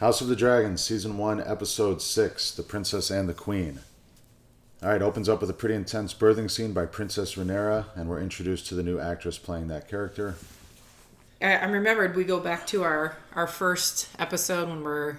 [0.00, 3.80] House of the Dragon, Season 1, Episode 6 The Princess and the Queen.
[4.82, 8.66] Alright, opens up with a pretty intense birthing scene by Princess Rhaenyra, and we're introduced
[8.68, 10.36] to the new actress playing that character.
[11.42, 15.18] I, I remembered we go back to our, our first episode when we're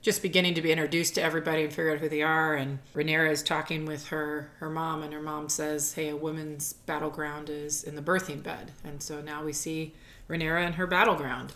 [0.00, 2.54] just beginning to be introduced to everybody and figure out who they are.
[2.54, 6.72] And Rhaenyra is talking with her, her mom, and her mom says, Hey, a woman's
[6.72, 8.72] battleground is in the birthing bed.
[8.82, 9.92] And so now we see
[10.30, 11.52] Rhaenyra in her battleground.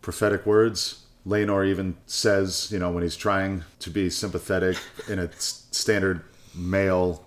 [0.00, 1.05] Prophetic words.
[1.26, 4.76] Laenor even says, you know, when he's trying to be sympathetic
[5.08, 6.22] in a standard
[6.54, 7.26] male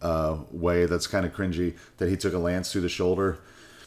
[0.00, 3.38] uh, way that's kind of cringy, that he took a lance through the shoulder,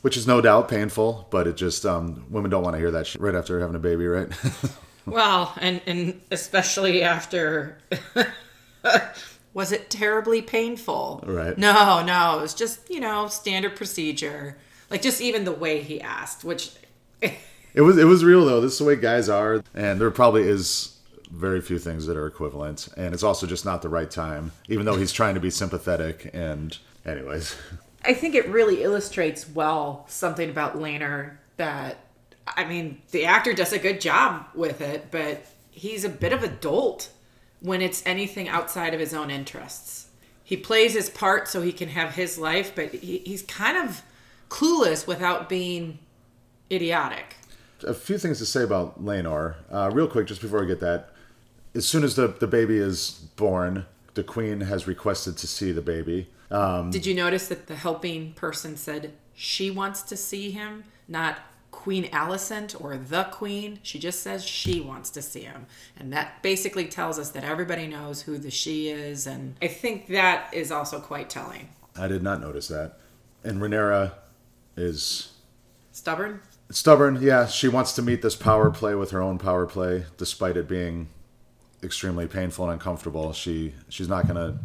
[0.01, 3.07] which is no doubt painful, but it just, um, women don't want to hear that
[3.07, 4.29] shit right after having a baby, right?
[5.07, 7.77] Well, and, and especially after.
[9.53, 11.23] was it terribly painful?
[11.25, 11.57] Right.
[11.57, 12.39] No, no.
[12.39, 14.57] It was just, you know, standard procedure.
[14.89, 16.71] Like just even the way he asked, which.
[17.73, 18.61] It was it was real though.
[18.61, 20.97] This is the way guys are, and there probably is
[21.29, 24.51] very few things that are equivalent, and it's also just not the right time.
[24.67, 27.55] Even though he's trying to be sympathetic, and anyways,
[28.05, 31.97] I think it really illustrates well something about Laenor that
[32.55, 36.43] I mean, the actor does a good job with it, but he's a bit of
[36.43, 37.09] a dolt
[37.59, 40.07] when it's anything outside of his own interests.
[40.43, 44.01] He plays his part so he can have his life, but he, he's kind of
[44.49, 45.99] clueless without being
[46.71, 47.36] idiotic.
[47.83, 49.55] A few things to say about Laenor.
[49.71, 51.09] Uh, real quick, just before we get that,
[51.75, 55.81] as soon as the the baby is born, the queen has requested to see the
[55.81, 56.29] baby.
[56.49, 61.39] Um, Did you notice that the helping person said she wants to see him, not
[61.71, 63.79] Queen Alicent or the Queen?
[63.83, 65.67] She just says she wants to see him.
[65.97, 69.27] And that basically tells us that everybody knows who the she is.
[69.27, 71.69] And I think that is also quite telling.
[71.95, 72.97] I did not notice that.
[73.43, 74.13] And Rhaenyra
[74.75, 75.33] is
[75.91, 76.41] Stubborn?
[76.69, 77.19] Stubborn.
[77.21, 80.67] Yeah, she wants to meet this power play with her own power play, despite it
[80.67, 81.09] being
[81.83, 83.33] extremely painful and uncomfortable.
[83.33, 84.59] She she's not gonna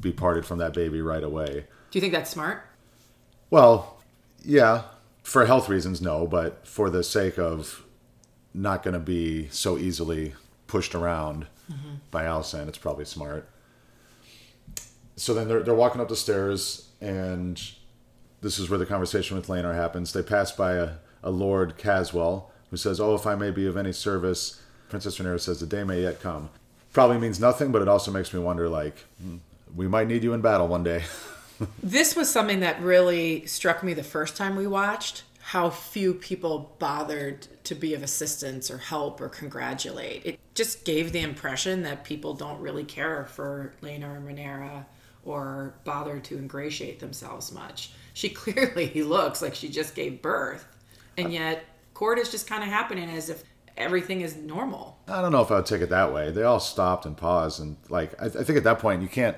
[0.00, 1.66] be parted from that baby right away.
[1.90, 2.64] Do you think that's smart?
[3.50, 4.02] Well,
[4.44, 4.82] yeah,
[5.22, 7.84] for health reasons, no, but for the sake of
[8.54, 10.34] not going to be so easily
[10.66, 11.96] pushed around mm-hmm.
[12.10, 13.48] by Alicent, it's probably smart.
[15.16, 17.60] So then they're, they're walking up the stairs, and
[18.40, 20.12] this is where the conversation with Laenor happens.
[20.12, 20.92] They pass by a,
[21.28, 25.40] a Lord Caswell, who says, Oh, if I may be of any service, Princess Rhaenyra
[25.40, 26.48] says, The day may yet come.
[26.92, 29.36] Probably means nothing, but it also makes me wonder, like, hmm,
[29.76, 31.04] we might need you in battle one day.
[31.82, 36.76] This was something that really struck me the first time we watched how few people
[36.78, 40.24] bothered to be of assistance or help or congratulate.
[40.24, 44.84] It just gave the impression that people don't really care for Lena and Rhaenyra
[45.24, 47.92] or bother to ingratiate themselves much.
[48.12, 50.66] She clearly looks like she just gave birth,
[51.18, 51.64] and yet
[51.94, 53.42] court is just kind of happening as if
[53.76, 54.98] everything is normal.
[55.08, 56.30] I don't know if I would take it that way.
[56.30, 59.36] They all stopped and paused, and like I, I think at that point you can't.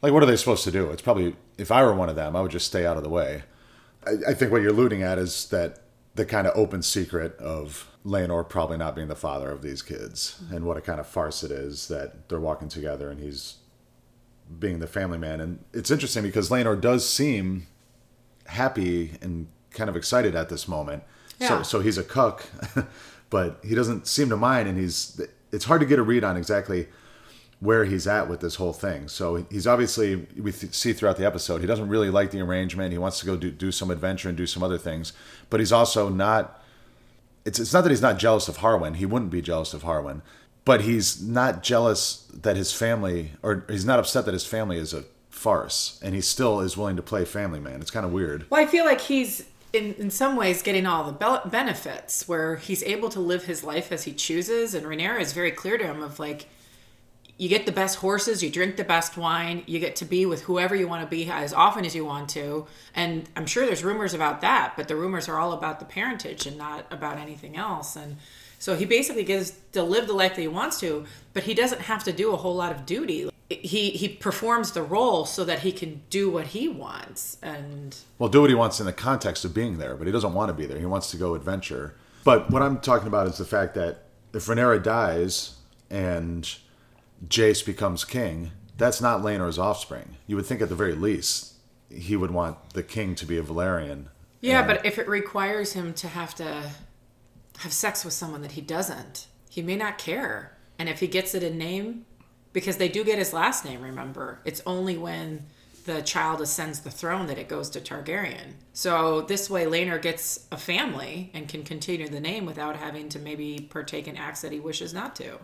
[0.00, 0.90] Like, what are they supposed to do?
[0.90, 3.08] It's probably if I were one of them, I would just stay out of the
[3.08, 3.42] way.
[4.06, 5.78] I, I think what you're alluding at is that
[6.14, 10.40] the kind of open secret of Laenor probably not being the father of these kids,
[10.42, 10.56] mm-hmm.
[10.56, 13.56] and what a kind of farce it is that they're walking together and he's
[14.58, 15.40] being the family man.
[15.40, 17.66] And it's interesting because Laenor does seem
[18.46, 21.02] happy and kind of excited at this moment.
[21.38, 21.48] Yeah.
[21.48, 22.44] So, so he's a cuck,
[23.30, 25.20] but he doesn't seem to mind, and he's.
[25.50, 26.88] It's hard to get a read on exactly
[27.62, 29.06] where he's at with this whole thing.
[29.06, 32.90] So he's obviously we th- see throughout the episode he doesn't really like the arrangement.
[32.90, 35.12] He wants to go do, do some adventure and do some other things,
[35.48, 36.60] but he's also not.
[37.44, 38.96] It's it's not that he's not jealous of Harwin.
[38.96, 40.22] He wouldn't be jealous of Harwin,
[40.64, 44.92] but he's not jealous that his family or he's not upset that his family is
[44.92, 47.80] a farce, and he still is willing to play family man.
[47.80, 48.44] It's kind of weird.
[48.50, 52.56] Well, I feel like he's in in some ways getting all the be- benefits where
[52.56, 55.84] he's able to live his life as he chooses, and Rhaenyra is very clear to
[55.84, 56.48] him of like,
[57.38, 60.42] you get the best horses, you drink the best wine, you get to be with
[60.42, 63.82] whoever you want to be as often as you want to, and I'm sure there's
[63.82, 67.56] rumors about that, but the rumors are all about the parentage and not about anything
[67.56, 68.16] else, and.
[68.58, 71.80] So he basically gets to live the life that he wants to, but he doesn't
[71.80, 73.28] have to do a whole lot of duty.
[73.56, 78.28] He he performs the role so that he can do what he wants, and Well,
[78.28, 80.54] do what he wants in the context of being there, but he doesn't want to
[80.54, 80.78] be there.
[80.78, 81.94] He wants to go adventure.
[82.24, 85.56] But what I'm talking about is the fact that if Rhaenyra dies
[85.90, 86.48] and
[87.26, 90.16] Jace becomes king, that's not Laenor's offspring.
[90.26, 91.54] You would think at the very least
[91.90, 94.06] he would want the king to be a Velaryon.
[94.40, 96.70] Yeah, And- but if it requires him to have to
[97.58, 100.56] have sex with someone that he doesn't, he may not care.
[100.78, 102.06] And if he gets it in name,
[102.52, 105.46] because they do get his last name, remember, it's only when
[105.84, 108.54] the child ascends the throne that it goes to Targaryen.
[108.72, 113.18] So this way Laenor gets a family and can continue the name without having to
[113.18, 115.38] maybe partake in acts that he wishes not to.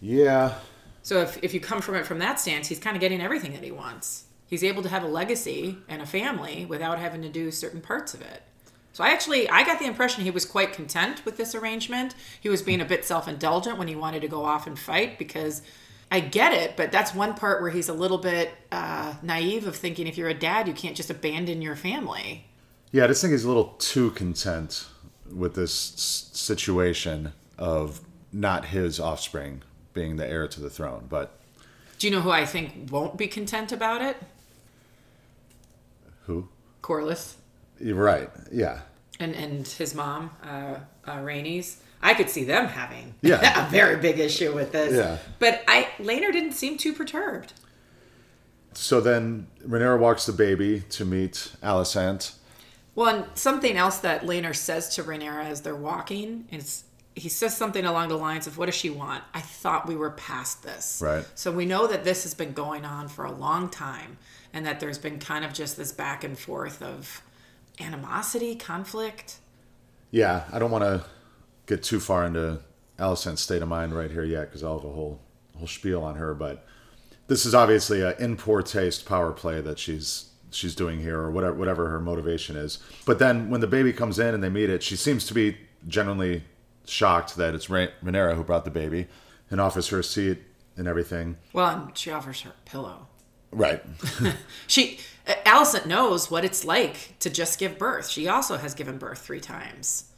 [0.00, 0.54] Yeah.
[1.02, 3.52] So if, if you come from it from that stance, he's kind of getting everything
[3.52, 4.24] that he wants.
[4.48, 8.14] He's able to have a legacy and a family without having to do certain parts
[8.14, 8.42] of it.
[8.96, 12.14] So I actually I got the impression he was quite content with this arrangement.
[12.40, 15.60] He was being a bit self-indulgent when he wanted to go off and fight because
[16.10, 19.76] I get it, but that's one part where he's a little bit uh, naive of
[19.76, 22.46] thinking if you're a dad, you can't just abandon your family.
[22.90, 24.86] Yeah, I just think he's a little too content
[25.30, 28.00] with this s- situation of
[28.32, 29.60] not his offspring
[29.92, 31.04] being the heir to the throne.
[31.10, 31.38] But
[31.98, 34.16] Do you know who I think won't be content about it?
[36.24, 36.48] who?
[36.88, 37.34] You're
[37.80, 38.28] right.
[38.52, 38.80] Yeah.
[39.20, 40.76] and and his mom, uh,
[41.06, 41.76] uh, Rhaenys.
[42.02, 43.66] I could see them having Yeah.
[43.66, 44.94] a very big issue with this.
[44.94, 45.18] Yeah.
[45.38, 47.52] But I Laenor didn't seem too perturbed.
[48.74, 52.34] So then Rhaenyra walks the baby to meet Alicent.
[52.94, 56.84] Well, and something else that Laenor says to Rhaenyra as they're walking is
[57.14, 59.24] he says something along the lines of, "What does she want?
[59.32, 61.24] I thought we were past this." Right.
[61.34, 64.18] So we know that this has been going on for a long time,
[64.52, 67.22] and that there's been kind of just this back and forth of
[67.80, 69.38] animosity, conflict.
[70.10, 71.04] Yeah, I don't want to
[71.66, 72.60] get too far into
[72.98, 75.20] Alicent's state of mind right here yet because I'll have a whole
[75.56, 76.34] whole spiel on her.
[76.34, 76.64] But
[77.26, 81.30] this is obviously an in poor taste power play that she's she's doing here, or
[81.30, 82.78] whatever whatever her motivation is.
[83.04, 85.56] But then when the baby comes in and they meet it, she seems to be
[85.86, 86.44] genuinely
[86.86, 89.08] shocked that it's Ra- Rhaenyra who brought the baby
[89.50, 90.38] and offers her a seat
[90.76, 91.36] and everything.
[91.52, 93.08] Well, and she offers her a pillow.
[93.50, 93.82] Right.
[94.66, 98.08] She, Alicent knows what it's like to just give birth.
[98.08, 100.12] She also has given birth three times.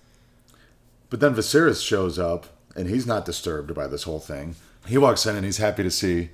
[1.10, 2.46] But then Viserys shows up,
[2.76, 4.56] and he's not disturbed by this whole thing.
[4.86, 6.30] He walks in and he's happy to see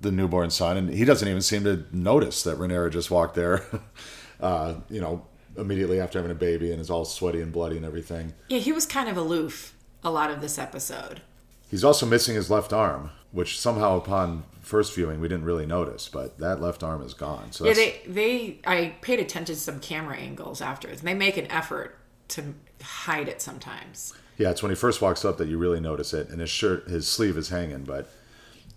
[0.00, 3.64] the newborn son, and he doesn't even seem to notice that Rhaenyra just walked there.
[4.40, 5.26] uh, you know,
[5.56, 8.34] immediately after having a baby, and is all sweaty and bloody and everything.
[8.48, 9.74] Yeah, he was kind of aloof
[10.04, 11.22] a lot of this episode.
[11.70, 16.08] He's also missing his left arm, which somehow upon first viewing we didn't really notice,
[16.08, 17.52] but that left arm is gone.
[17.52, 21.36] So Yeah, they they I paid attention to some camera angles afterwards, and they make
[21.36, 21.98] an effort
[22.28, 24.14] to hide it sometimes.
[24.38, 26.88] yeah, it's when he first walks up that you really notice it, and his shirt,
[26.88, 28.08] his sleeve is hanging, but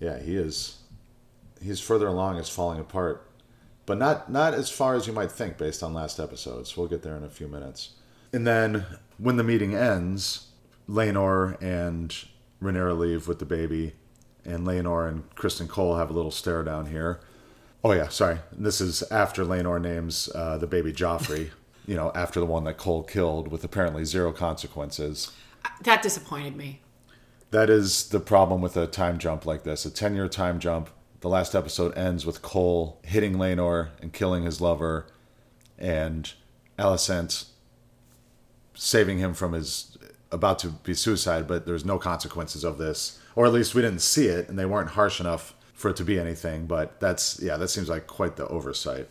[0.01, 0.79] yeah, he is
[1.61, 3.25] he's further along, it's falling apart,
[3.85, 6.75] but not not as far as you might think based on last episodes.
[6.75, 7.91] We'll get there in a few minutes.
[8.33, 8.85] And then
[9.17, 10.50] when the meeting ends,
[10.89, 12.13] Laenor and
[12.61, 13.94] Rhaenyra leave with the baby,
[14.49, 17.19] and Laenor and Criston Cole have a little stare down here.
[17.83, 18.39] Oh yeah, sorry.
[18.51, 21.51] This is after Laenor names uh, the baby Joffrey.
[21.89, 25.31] you know, after the one that Cole killed with apparently zero consequences.
[25.81, 26.81] That disappointed me.
[27.49, 29.85] That is the problem with a time jump like this.
[29.85, 30.91] A 10 year time jump.
[31.21, 35.07] The last episode ends with Cole hitting Laenor and killing his lover,
[35.79, 36.31] and
[36.77, 37.45] Alicent
[38.75, 39.97] saving him from his
[40.31, 43.19] about to be suicide, but there's no consequences of this.
[43.39, 46.03] Or at least we didn't see it, and they weren't harsh enough for it to
[46.03, 46.65] be anything.
[46.65, 49.07] But that's, yeah, that seems like quite the oversight.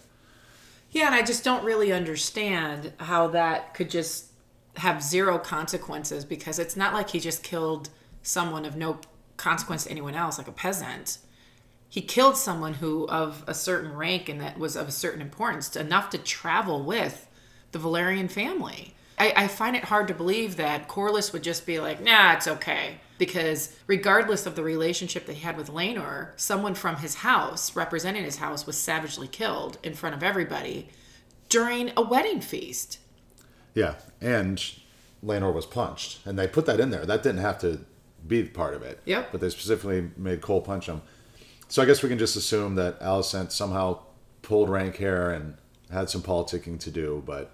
[0.90, 4.26] Yeah, and I just don't really understand how that could just
[4.76, 7.88] have zero consequences because it's not like he just killed
[8.22, 9.00] someone of no
[9.38, 11.16] consequence to anyone else, like a peasant.
[11.88, 15.74] He killed someone who of a certain rank and that was of a certain importance,
[15.74, 17.26] enough to travel with
[17.72, 18.94] the Velaryon family.
[19.18, 22.48] I, I find it hard to believe that Corlys would just be like, nah, it's
[22.48, 23.00] okay.
[23.18, 28.24] Because regardless of the relationship that he had with Laenor, someone from his house, representing
[28.24, 30.88] his house, was savagely killed in front of everybody
[31.48, 32.98] during a wedding feast.
[33.74, 34.62] Yeah, and
[35.24, 37.04] Laenor was punched, and they put that in there.
[37.04, 37.80] That didn't have to
[38.26, 39.00] be part of it.
[39.04, 39.32] Yep.
[39.32, 41.02] But they specifically made Cole punch him.
[41.68, 44.00] So I guess we can just assume that Alicent somehow
[44.42, 45.56] pulled rank hair and
[45.90, 47.50] had some politicking to do, but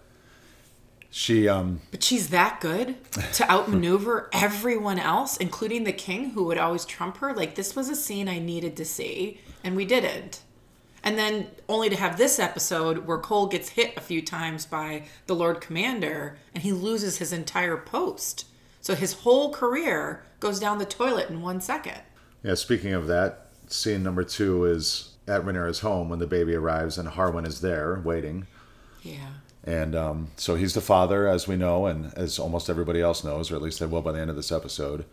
[1.16, 2.96] she um But she's that good
[3.34, 7.32] to outmaneuver everyone else, including the king who would always trump her.
[7.32, 10.40] Like, this was a scene I needed to see, and we didn't.
[11.04, 15.04] And then only to have this episode where Cole gets hit a few times by
[15.26, 18.46] the Lord Commander and he loses his entire post.
[18.80, 22.00] So his whole career goes down the toilet in one second.
[22.42, 22.54] yeah.
[22.54, 27.08] Speaking of that, scene number two is at Rhaenyra's home when the baby arrives, and
[27.08, 28.48] Harwin is there waiting.
[29.02, 29.28] Yeah.
[29.66, 33.50] And um, so he's the father, as we know, and as almost everybody else knows,
[33.50, 35.06] or at least they will by the end of this episode.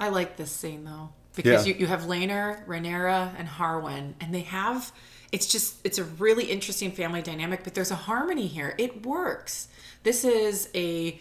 [0.00, 1.74] I like this scene though because Yeah.
[1.74, 4.92] you, you have Laenor, Rhaenyra, and Harwin, and they have.
[5.30, 8.74] It's just it's a really interesting family dynamic, but there's a harmony here.
[8.78, 9.68] It works.
[10.02, 11.20] This is a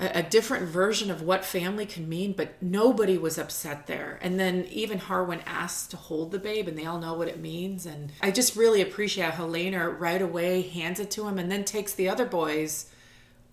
[0.00, 4.18] a, a different version of what family can mean, but nobody was upset there.
[4.22, 7.40] And then even Harwin asked to hold the babe, and they all know what it
[7.40, 7.86] means.
[7.86, 11.64] And I just really appreciate how Lena right away hands it to him and then
[11.64, 12.90] takes the other boys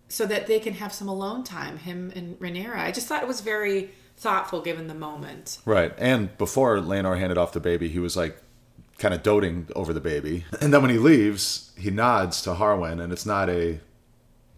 [0.07, 2.77] so that they can have some alone time, him and Rhaenyra.
[2.77, 5.57] I just thought it was very thoughtful given the moment.
[5.65, 5.93] Right.
[5.97, 8.37] And before Laenor handed off the baby, he was like
[8.99, 10.45] kind of doting over the baby.
[10.61, 13.79] And then when he leaves, he nods to Harwin, and it's not a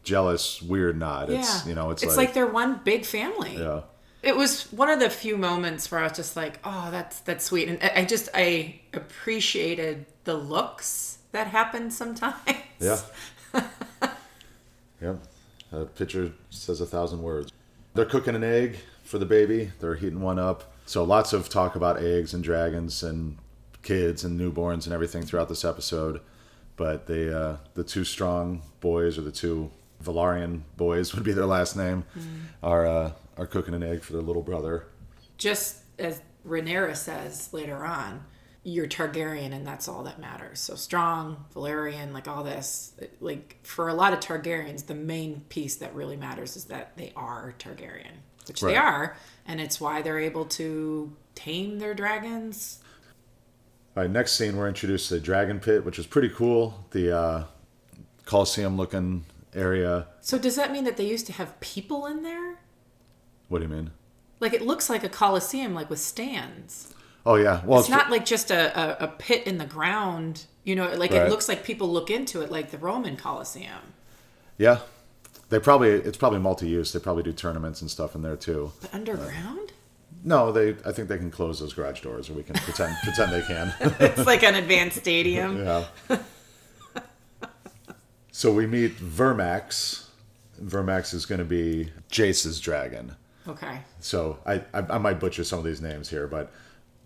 [0.05, 1.29] jealous, weird nod.
[1.29, 1.69] It's yeah.
[1.69, 3.57] you know, it's, it's like, like they're one big family.
[3.57, 3.81] yeah.
[4.23, 7.45] It was one of the few moments where I was just like, "Oh, that's that's
[7.45, 12.35] sweet," and I I just I appreciated the looks that happened sometimes.
[12.79, 12.99] Yeah.
[15.01, 15.15] yeah.
[15.71, 17.51] A picture says a thousand words.
[17.93, 19.71] They're cooking an egg for the baby.
[19.79, 20.73] They're heating one up.
[20.85, 23.37] So lots of talk about eggs and dragons and
[23.81, 26.21] kids and newborns and everything throughout this episode.
[26.75, 29.71] But they, uh, the two strong boys, or the two
[30.05, 32.05] Velaryon boys would be their last name,
[32.61, 34.87] are uh, are cooking an egg for their little brother.
[35.37, 38.23] Just as Rhaenyra says later on,
[38.63, 40.59] you're Targaryen, and that's all that matters.
[40.59, 42.93] So strong, Velaryon, like all this.
[43.19, 47.11] Like for a lot of Targaryens, the main piece that really matters is that they
[47.15, 52.79] are Targaryen, which they are, and it's why they're able to tame their dragons.
[53.95, 56.85] All right, next scene we're introduced to the dragon pit, which is pretty cool.
[56.91, 57.43] The uh,
[58.25, 60.07] Colosseum looking area.
[60.21, 62.59] So does that mean that they used to have people in there?
[63.49, 63.91] What do you mean?
[64.39, 66.93] Like it looks like a coliseum, like with stands.
[67.25, 70.45] Oh yeah, well It's not like just a, a, a pit in the ground.
[70.63, 71.23] You know, like Right.
[71.23, 73.93] it looks like people look into it, like the Roman Coliseum.
[74.57, 74.79] Yeah,
[75.49, 76.91] they probably it's probably multi-use.
[76.93, 78.71] They probably do tournaments and stuff in there too.
[78.81, 79.71] But uh, underground?
[80.23, 83.31] No, they I think they can close those garage doors, or we can pretend pretend
[83.31, 83.73] they can.
[83.99, 85.63] it's like an advanced stadium.
[85.63, 85.85] yeah.
[88.35, 90.07] So we meet Vermax.
[90.61, 93.15] Vermax is going to be Jace's dragon.
[93.47, 93.79] Okay.
[94.01, 96.51] So I, I I might butcher some of these names here, but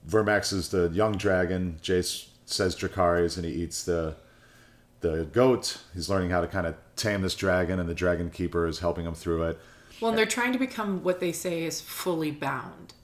[0.10, 1.78] Vermax is the young dragon.
[1.84, 4.16] Jace says Dracarys, and he eats the
[5.02, 5.80] the goat.
[5.94, 9.06] He's learning how to kind of tame this dragon, and the dragon keeper is helping
[9.06, 9.60] him through it.
[10.02, 12.96] Well, and they're trying to become what they say is fully bound,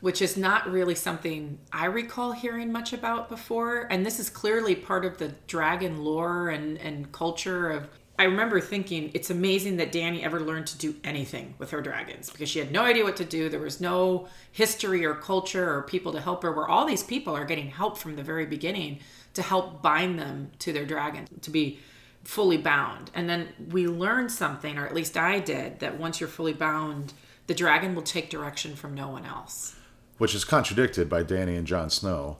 [0.00, 3.86] which is not really something I recall hearing much about before.
[3.90, 7.88] And this is clearly part of the dragon lore and, and culture of.
[8.18, 12.28] I remember thinking it's amazing that Dany ever learned to do anything with her dragons
[12.28, 13.48] because she had no idea what to do.
[13.48, 17.34] There was no history or culture or people to help her, where all these people
[17.34, 18.98] are getting help from the very beginning
[19.32, 21.78] to help bind them to their dragon, to be
[22.22, 23.10] fully bound.
[23.14, 27.14] And then we learned something, or at least I did, that once you're fully bound,
[27.46, 29.76] the dragon will take direction from no one else.
[30.20, 32.36] Which is contradicted by Dany and Jon Snow.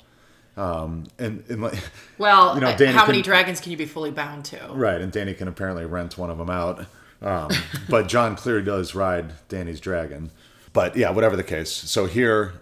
[0.55, 1.83] Um, and, and like,
[2.19, 4.69] Well, You know, uh, Dany how many dragons can you be fully bound to?
[4.73, 6.85] right, and Dany can apparently rent one of them out.
[7.23, 7.51] Um,
[7.89, 10.31] but Jon clearly does ride Dany's dragon.
[10.75, 11.73] But yeah, whatever the case.
[11.73, 12.61] So here,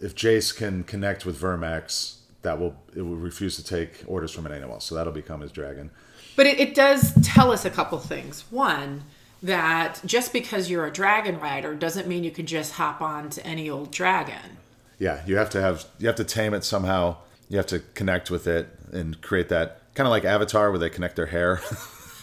[0.00, 4.44] if Jace can connect with Vermax, that will it will refuse to take orders from
[4.44, 4.84] an else.
[4.84, 5.90] So that'll become his dragon.
[6.36, 8.44] But it, it does tell us a couple things.
[8.50, 9.04] One,
[9.42, 13.46] that just because you're a dragon rider doesn't mean you can just hop on to
[13.46, 14.57] any old dragon.
[14.98, 17.16] Yeah, you have to have you have to tame it somehow.
[17.48, 20.90] You have to connect with it and create that kind of like Avatar where they
[20.90, 21.60] connect their hair.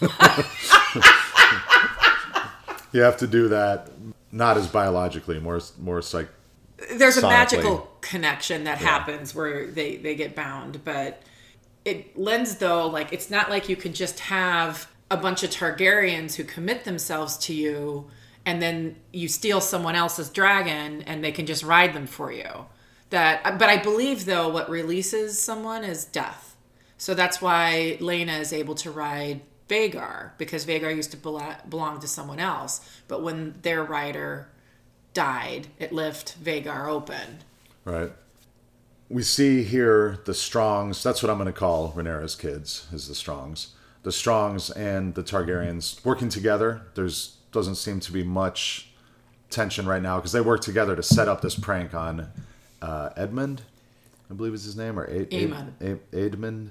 [2.92, 3.90] you have to do that
[4.30, 6.28] not as biologically, more more like
[6.94, 11.22] there's a magical connection that happens where they they get bound but
[11.84, 16.34] it lends though like it's not like you can just have a bunch of targaryens
[16.34, 18.06] who commit themselves to you
[18.46, 22.66] and then you steal someone else's dragon and they can just ride them for you
[23.10, 26.56] that but i believe though what releases someone is death
[26.98, 31.16] so that's why Laena is able to ride Vhagar because Vhagar used to
[31.68, 34.48] belong to someone else but when their rider
[35.16, 37.38] died, it left Vhagar open.
[37.86, 38.12] Right.
[39.08, 41.02] We see here the Strongs.
[41.02, 42.86] That's what I'm going to call Rhaenyra's kids.
[42.92, 43.68] Is the Strongs,
[44.02, 46.82] the Strongs and the Targaryens working together.
[46.94, 48.90] There's doesn't seem to be much
[49.50, 52.28] tension right now because they work together to set up this prank on
[52.82, 53.62] uh, Edmund,
[54.30, 55.70] I believe is his name, or A- Aemon.
[55.80, 56.70] A- Aedmund.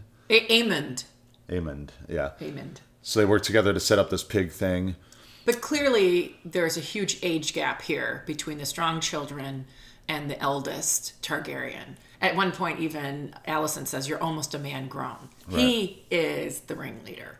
[1.49, 2.13] A-.
[2.13, 2.31] Yeah.
[2.39, 2.77] Aemond.
[3.01, 4.95] So they work together to set up this pig thing.
[5.45, 9.65] But clearly, there's a huge age gap here between the strong children
[10.07, 11.97] and the eldest Targaryen.
[12.21, 15.29] At one point, even Alicent says, You're almost a man grown.
[15.49, 17.37] He is the ringleader.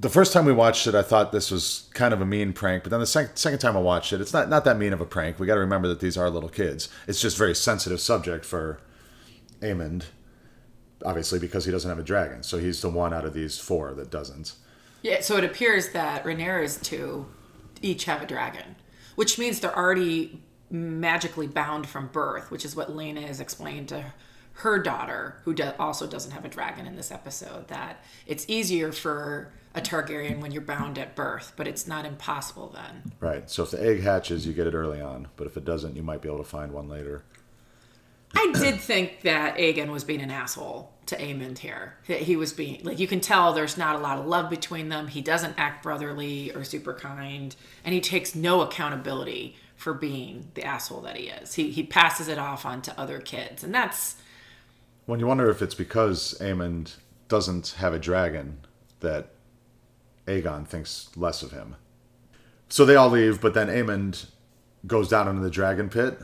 [0.00, 2.84] The first time we watched it, I thought this was kind of a mean prank.
[2.84, 5.00] But then the sec- second time I watched it, it's not not that mean of
[5.00, 5.38] a prank.
[5.38, 6.88] We got to remember that these are little kids.
[7.08, 8.80] It's just very sensitive subject for
[9.60, 10.04] Aemond,
[11.04, 12.42] obviously because he doesn't have a dragon.
[12.42, 14.54] So he's the one out of these four that doesn't.
[15.02, 17.26] Yeah, so it appears that Rhaenyra's two
[17.82, 18.76] each have a dragon,
[19.16, 24.12] which means they're already magically bound from birth, which is what Laena is explained to
[24.58, 28.90] her daughter, who do- also doesn't have a dragon in this episode, that it's easier
[28.90, 33.12] for a Targaryen when you're bound at birth, but it's not impossible then.
[33.20, 33.48] Right.
[33.48, 36.02] So if the egg hatches, you get it early on, but if it doesn't, you
[36.02, 37.22] might be able to find one later.
[38.34, 41.96] I did think that Aegon was being an asshole to Aemond here.
[42.02, 45.06] He was being like you can tell there's not a lot of love between them.
[45.06, 50.64] He doesn't act brotherly or super kind, and he takes no accountability for being the
[50.64, 51.54] asshole that he is.
[51.54, 54.16] He he passes it off onto other kids, and that's
[55.08, 56.96] When you wonder if it's because Aemond
[57.28, 58.58] doesn't have a dragon
[59.00, 59.30] that
[60.26, 61.76] Aegon thinks less of him.
[62.68, 64.26] So they all leave, but then Aemond
[64.86, 66.18] goes down into the dragon pit,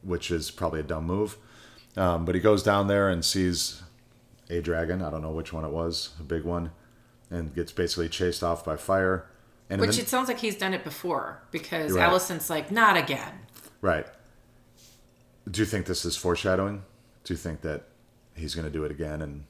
[0.00, 1.36] which is probably a dumb move.
[1.94, 3.82] Um, but he goes down there and sees
[4.48, 5.02] a dragon.
[5.02, 6.70] I don't know which one it was, a big one,
[7.30, 9.26] and gets basically chased off by fire.
[9.68, 12.10] And which the- it sounds like he's done it before because right.
[12.10, 13.40] Alicent's like not again.
[13.82, 14.06] Right.
[15.50, 16.82] Do you think this is foreshadowing?
[17.22, 17.82] Do you think that
[18.36, 19.44] he's going to do it again and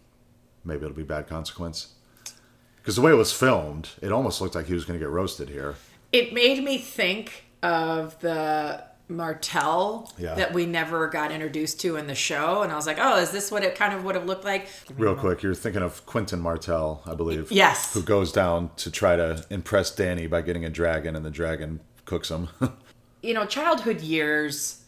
[0.65, 1.95] maybe it'll be bad consequence?
[2.77, 5.11] Because the way it was filmed, it almost looked like he was going to get
[5.11, 5.75] roasted here.
[6.13, 10.35] It made me think of the Martell Yeah.
[10.35, 13.31] that we never got introduced to in the show, and I was like, oh, is
[13.33, 14.69] this what it kind of would have looked like?
[14.97, 17.51] Real quick, you're thinking of Quentyn Martell, I believe.
[17.51, 17.93] Yes.
[17.95, 21.81] Who goes down to try to impress Dany by getting a dragon, and the dragon
[22.05, 22.49] cooks him.
[23.23, 24.83] you know, childhood years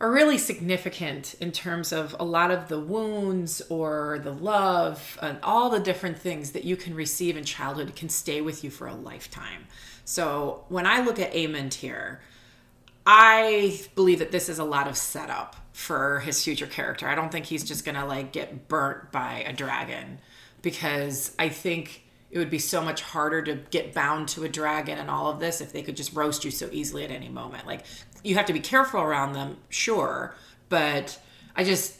[0.00, 5.38] are really significant in terms of a lot of the wounds or the love and
[5.42, 8.86] all the different things that you can receive in childhood can stay with you for
[8.86, 9.66] a lifetime.
[10.04, 12.20] So when I look at Aemond here,
[13.04, 17.08] I believe that this is a lot of setup for his future character.
[17.08, 20.20] I don't think he's just gonna like get burnt by a dragon
[20.62, 24.98] because I think it would be so much harder to get bound to a dragon
[24.98, 27.66] and all of this if they could just roast you so easily at any moment.
[27.66, 27.84] Like
[28.22, 30.34] you have to be careful around them, sure,
[30.68, 31.18] but
[31.56, 31.96] I just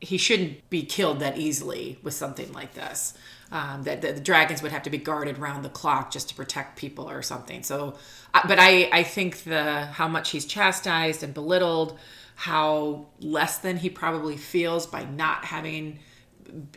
[0.00, 3.14] he shouldn't be killed that easily with something like this.
[3.52, 6.78] Um, that, the dragons would have to be guarded round the clock just to protect
[6.78, 7.64] people or something.
[7.64, 7.96] So,
[8.32, 11.98] uh, but I I think the how much he's chastised and belittled,
[12.36, 15.98] how less than he probably feels by not having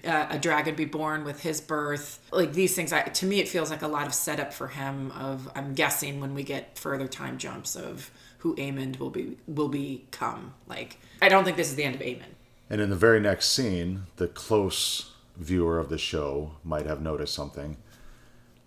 [0.06, 3.48] uh, a dragon be born with his birth like these things I, to me it
[3.48, 7.08] feels like a lot of setup for him of i'm guessing when we get further
[7.08, 8.12] time jumps of
[8.44, 12.02] who Aemond will be will become like i don't think this is the end of
[12.02, 12.34] Aemond
[12.70, 17.34] and in the very next scene, the close viewer of the show might have noticed
[17.34, 17.78] something.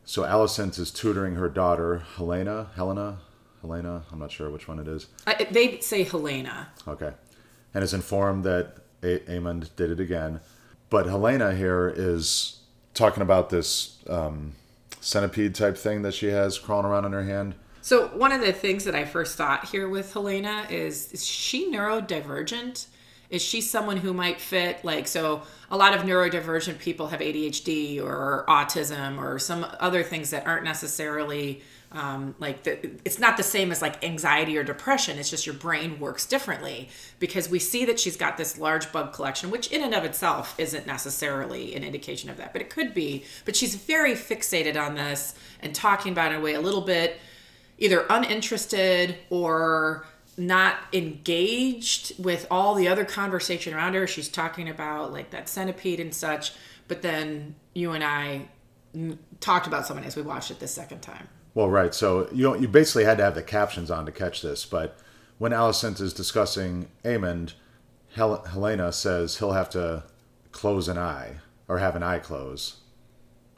[0.04, 3.18] So Alicent is tutoring her daughter, Helena, Helena,
[3.60, 5.08] Helena, I'm not sure which one it is.
[5.26, 7.14] I, they say helena Okay.
[7.74, 10.38] And is informed that a- Aemond did it again.
[10.88, 12.60] But Helaena here is
[12.94, 14.54] talking about this um,
[15.00, 17.56] centipede type thing that she has crawling around in her hand.
[17.86, 21.70] So one of the things that I first thought here with Helaena is is she
[21.70, 22.86] neurodivergent?
[23.30, 28.02] Is she someone who might fit like so a lot of neurodivergent people have ADHD
[28.02, 33.44] or autism or some other things that aren't necessarily um, like the, it's not the
[33.44, 36.88] same as like anxiety or depression it's just your brain works differently
[37.20, 40.56] because we see that she's got this large bug collection which in and of itself
[40.58, 44.96] isn't necessarily an indication of that but it could be but she's very fixated on
[44.96, 47.20] this and talking about it in a way a little bit
[47.78, 50.06] either uninterested or
[50.38, 54.06] not engaged with all the other conversation around her.
[54.06, 56.52] She's talking about like that centipede and such,
[56.88, 58.48] but then you and I
[58.94, 61.28] mm, talked about someone as we watched it the second time.
[61.54, 61.94] Well, right.
[61.94, 64.66] So you you basically had to have the captions on to catch this.
[64.66, 64.98] But
[65.38, 67.54] when Alicent is discussing Aemond,
[68.14, 70.04] Hel- Helaena says he'll have to
[70.52, 71.36] close an eye
[71.68, 72.76] or have an eye close.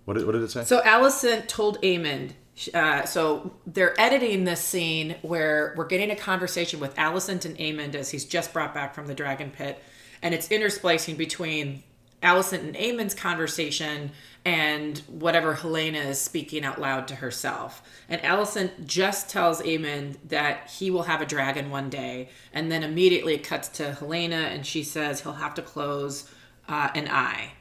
[0.05, 0.65] What did, what did it say?
[0.65, 2.33] So Alicent told Aemond.
[2.75, 7.95] Uh, so they're editing this scene where we're getting a conversation with Alicent and Aemond
[7.95, 9.83] as he's just brought back from the dragon pit,
[10.23, 11.83] and it's intersplicing between
[12.23, 14.11] Alicent and Aemond's conversation
[14.45, 17.83] and whatever Helaena is speaking out loud to herself.
[18.09, 22.83] And Alicent just tells Aemond that he will have a dragon one day, and then
[22.83, 26.29] immediately it cuts to Helaena, and she says he'll have to close
[26.69, 27.53] uh, an eye.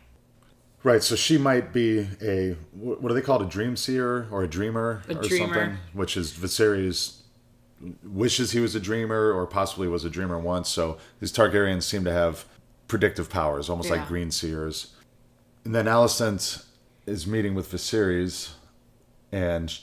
[0.88, 3.45] Right, so she might be a what do they call it?
[3.45, 5.54] A dream seer or a dreamer A or dreamer.
[5.54, 7.23] something, which is Viserys
[8.02, 10.69] wishes he was a dreamer or possibly was a dreamer once.
[10.69, 12.45] So these Targaryens seem to have
[12.88, 14.95] predictive powers, almost like green seers.
[15.65, 16.63] And then Alicent
[17.06, 18.52] is meeting with Viserys,
[19.30, 19.78] and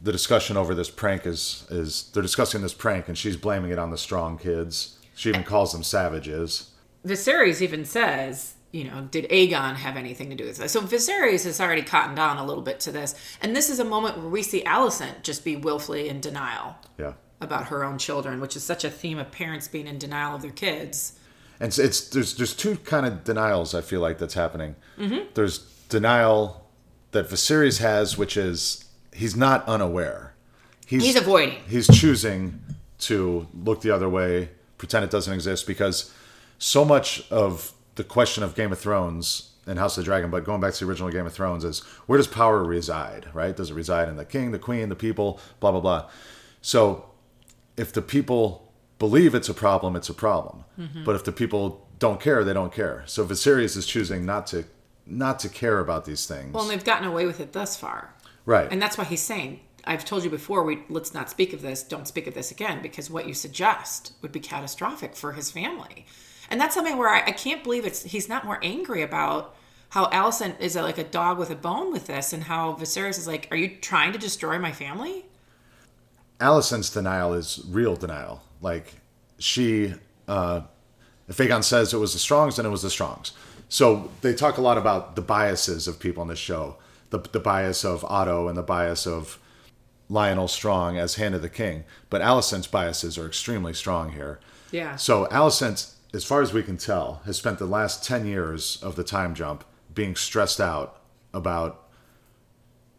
[0.00, 3.80] the discussion over this prank is is they're discussing this prank, and she's blaming it
[3.80, 5.00] on the strong kids.
[5.16, 6.70] She even calls them savages.
[7.04, 10.72] Viserys even says you know, did Aegon have anything to do with this?
[10.72, 13.14] So Viserys has already cottoned on a little bit to this.
[13.42, 17.12] And this is a moment where we see Alicent just be willfully in denial Yeah.
[17.40, 20.42] about her own children, which is such a theme of parents being in denial of
[20.42, 21.18] their kids.
[21.60, 24.74] And it's, it's there's there's two kind of denials I feel like that's happening.
[24.98, 25.26] Mm-hmm.
[25.34, 25.58] There's
[25.90, 26.66] denial
[27.12, 30.34] that Viserys has, which is he's not unaware.
[30.86, 31.60] He's avoiding.
[31.68, 32.60] He's choosing
[33.00, 36.12] to look the other way, pretend it doesn't exist, because
[36.58, 40.44] so much of the question of Game of Thrones and House of the Dragon, but
[40.44, 43.56] going back to the original Game of Thrones, is where does power reside, right?
[43.56, 46.10] Does it reside in the king, the queen, the people, blah, blah, blah.
[46.60, 47.10] So
[47.76, 50.64] if the people believe it's a problem, it's a problem.
[50.78, 51.04] Mm-hmm.
[51.04, 53.04] But if the people don't care, they don't care.
[53.06, 54.64] So Viserys is choosing not to
[55.06, 56.52] not to care about these things.
[56.52, 58.14] Well, and they've gotten away with it thus far.
[58.46, 58.68] right.
[58.70, 61.82] And that's why he's saying, I've told you before, we let's not speak of this,
[61.82, 66.06] don't speak of this again, because what you suggest would be catastrophic for his family.
[66.52, 69.56] And that's something where I, I can't believe it's he's not more angry about
[69.88, 73.26] how Alicent is like a dog with a bone with this, and how Viserys is
[73.26, 75.24] like, Are you trying to destroy my family?
[76.40, 78.42] Alicent's denial is real denial.
[78.60, 78.96] Like
[79.38, 79.94] she,
[80.28, 80.62] uh,
[81.26, 83.32] if Aegon says it was the Strongs, and it was the Strongs.
[83.70, 86.76] So they talk a lot about the biases of people in this show,
[87.08, 89.38] the the bias of Otto and the bias of
[90.10, 91.84] Lyonel Strong as Hand of the King.
[92.10, 94.38] But Alicent's biases are extremely strong here.
[94.70, 94.96] Yeah.
[94.96, 98.96] So Alicent, as far as we can tell, has spent the last ten years of
[98.96, 101.00] the time jump being stressed out
[101.34, 101.88] about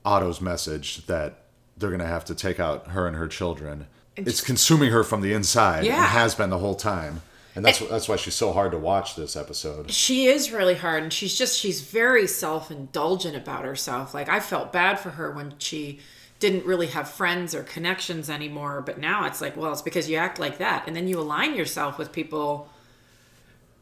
[0.06, 1.44] Otto's message that
[1.78, 3.88] they're going to have to take out her and her children.
[4.16, 5.96] It's consuming her from the inside Yeah.
[5.98, 7.22] and has been the whole time.
[7.56, 9.92] And that's that's why she's so hard to watch this episode.
[9.92, 14.14] She is really hard, and she's just she's very self indulgent about herself.
[14.16, 16.00] Like I felt bad for her when she
[16.40, 20.18] didn't really have friends or connections anymore, but now it's like, well, it's because you
[20.18, 22.68] act like that, and then you align yourself with people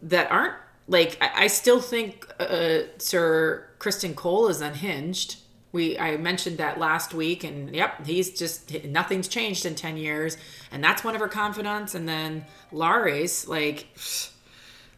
[0.04, 0.56] that aren't
[0.88, 1.18] like.
[1.22, 5.38] I, I still think uh, Sir Criston Cole is unhinged.
[5.72, 10.38] We I mentioned that last week, and yep, he's just nothing's changed in ten years,
[10.72, 11.96] and that's one of her confidants.
[11.96, 13.88] And then Larys, like.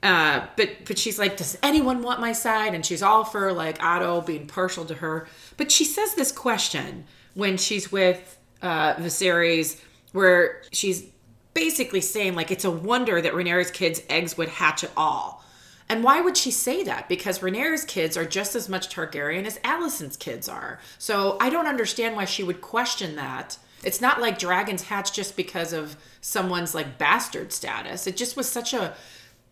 [0.02, 2.76] Uh, but but she's like, does anyone want my side?
[2.76, 5.30] And she's all for like Otto being partial to her.
[5.56, 9.80] But she says this question when she's with uh, Viserys,
[10.12, 11.06] where she's
[11.54, 15.44] basically saying like it's a wonder that Rhaenyra's kids' eggs would hatch at all.
[15.90, 17.10] And why would she say that?
[17.10, 20.80] Because Rhaenyra's kids are just as much Targaryen as Alicent's kids are.
[20.98, 23.58] So I don't understand why she would question that.
[23.84, 28.08] It's not like dragons hatch just because of someone's like bastard status.
[28.08, 28.96] It just was such a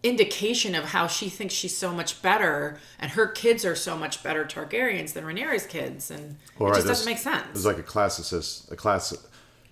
[0.04, 4.24] indication of how she thinks she's so much better and her kids are so much
[4.24, 7.46] better Targaryens than Rhaenyra's kids and Well, it just doesn't make sense.
[7.54, 9.14] There's like a classicist, a class,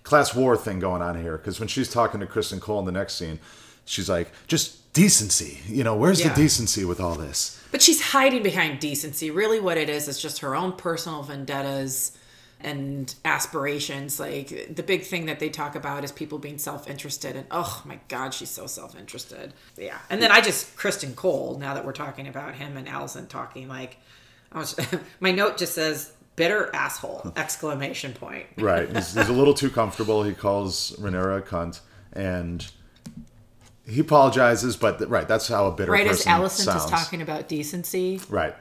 [0.02, 1.36] class war thing going on here.
[1.36, 3.38] Because when she's talking to Criston Cole in the next scene,
[3.84, 5.94] she's like, "Just decency, you know.
[5.94, 6.28] Where's Yeah.
[6.30, 9.30] the decency with all this?" But she's hiding behind decency.
[9.30, 12.12] Really, what it is is just her own personal vendettas
[12.62, 14.20] and aspirations.
[14.20, 18.00] Like the big thing that they talk about is people being self-interested, and oh my
[18.08, 19.54] god, she's so self-interested.
[19.78, 21.56] Yeah, and then I just Criston Cole.
[21.58, 23.96] Now that we're talking about him and Alicent talking, like,
[24.54, 24.76] was,
[25.20, 28.46] my note just says bitter asshole exclamation point.
[28.56, 28.88] Right.
[28.88, 30.22] He's, he's a little too comfortable.
[30.22, 31.80] He calls Rhaenyra a cunt,
[32.12, 32.66] and
[33.86, 34.76] he apologizes.
[34.76, 36.84] But right, that's how a bitter Right as person Alicent sounds.
[36.84, 38.20] is talking about decency.
[38.28, 38.54] Right.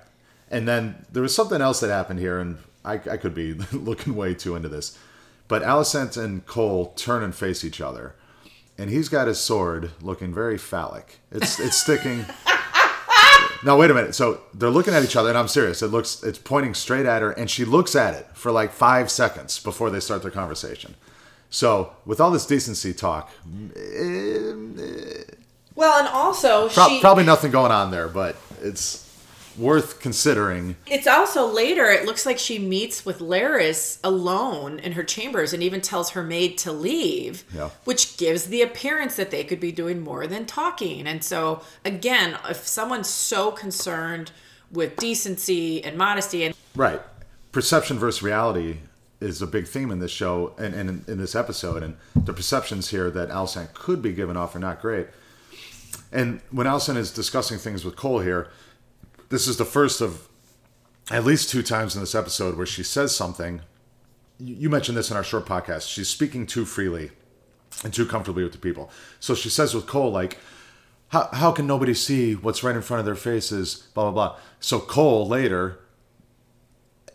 [0.52, 4.15] And then there was something else that happened here, and I, I could be looking
[4.15, 4.98] way too into this.
[5.48, 8.15] But Alicent and Cole turn and face each other.
[8.78, 11.20] And he's got his sword looking very phallic.
[11.32, 12.26] It's it's sticking.
[13.63, 14.15] now wait a minute.
[14.15, 15.82] So they're looking at each other, and I'm serious.
[15.82, 19.10] It looks it's pointing straight at her, and she looks at it for like five
[19.12, 20.95] seconds before they start their conversation.
[21.49, 23.32] So with all this decency talk,
[23.75, 25.23] eh, eh.
[25.75, 29.09] Well, and also prob- she probably nothing going on there, but it's
[29.60, 30.76] worth considering.
[30.88, 35.62] It's also later, it looks like she meets with Larys alone in her chambers and
[35.62, 37.69] even tells her maid to leave, Yeah.
[37.84, 41.06] which gives the appearance that they could be doing more than talking.
[41.08, 44.32] And so, again, if someone's so concerned
[44.72, 47.02] with decency and modesty, and Right.
[47.52, 48.78] Perception versus reality
[49.19, 51.84] is a big theme in this show and, and in, in this episode.
[51.84, 55.08] And the perceptions here that Alicent could be given off are not great.
[56.12, 58.48] And when Alicent is discussing things with Cole here,
[59.30, 60.28] this is the first of
[61.12, 63.62] at least two times in this episode where she says something.
[64.38, 65.89] You mentioned this in our short podcast.
[65.89, 67.12] She's speaking too freely
[67.84, 68.92] and too comfortably with the people.
[69.20, 70.38] So she says with Cole, like,
[71.10, 73.88] how, how can nobody see what's right in front of their faces?
[73.94, 74.39] Blah, blah, blah.
[74.60, 75.80] So Cole later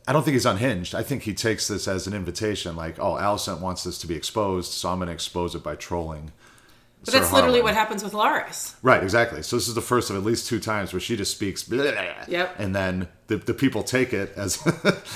[0.07, 0.95] I don't think he's unhinged.
[0.95, 4.15] I think he takes this as an invitation, like, oh, Alicent wants this to be
[4.15, 6.33] exposed, so I'm going to expose it by trolling
[7.05, 8.75] But that's literally what happens with Larys.
[8.83, 9.43] Right, exactly.
[9.43, 11.85] So this is the first of at least two times where she just speaks, blah,
[12.29, 12.57] Yep.
[12.59, 14.59] and then the, the people take it as,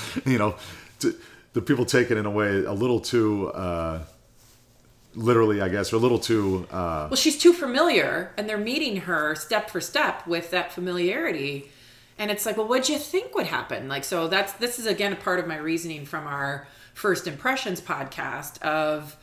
[0.25, 0.55] you know,
[0.99, 1.13] t-
[1.53, 3.99] the people take it in a way a little too, uh,
[5.15, 6.67] literally, I guess, or a little too.
[6.71, 11.71] Uh, Well, she's too familiar, and they're meeting her step for step with that familiarity.
[12.17, 13.87] And it's like, well, what'd you think would happen?
[13.87, 17.79] Like, so that's this is again a part of my reasoning from our first impressions
[17.81, 19.15] podcast of,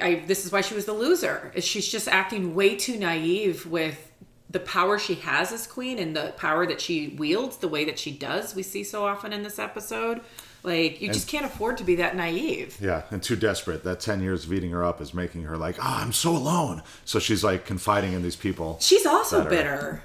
[0.00, 1.50] I this is why she was the loser.
[1.54, 4.12] Is she's just acting way too naive with
[4.50, 7.98] the power she has as queen and the power that she wields the way that
[7.98, 8.54] she does.
[8.54, 10.20] We see so often in this episode.
[10.62, 12.76] Like, you just can't afford to be that naive.
[12.80, 13.84] yeah, and too desperate.
[13.84, 16.82] That 10 years of eating her up is making her like, oh, I'm so alone.
[17.04, 18.78] So she's like confiding in these people.
[18.80, 19.50] She's also Better.
[19.50, 20.02] bitter.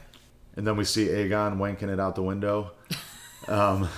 [0.56, 2.72] And then we see Aegon wanking it out the window.
[3.48, 3.90] Um,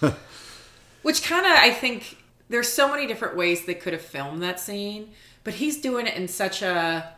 [1.02, 2.16] Which kind of, I think,
[2.48, 5.10] there's so many different ways they could have filmed that scene,
[5.44, 7.14] but he's doing it in such a,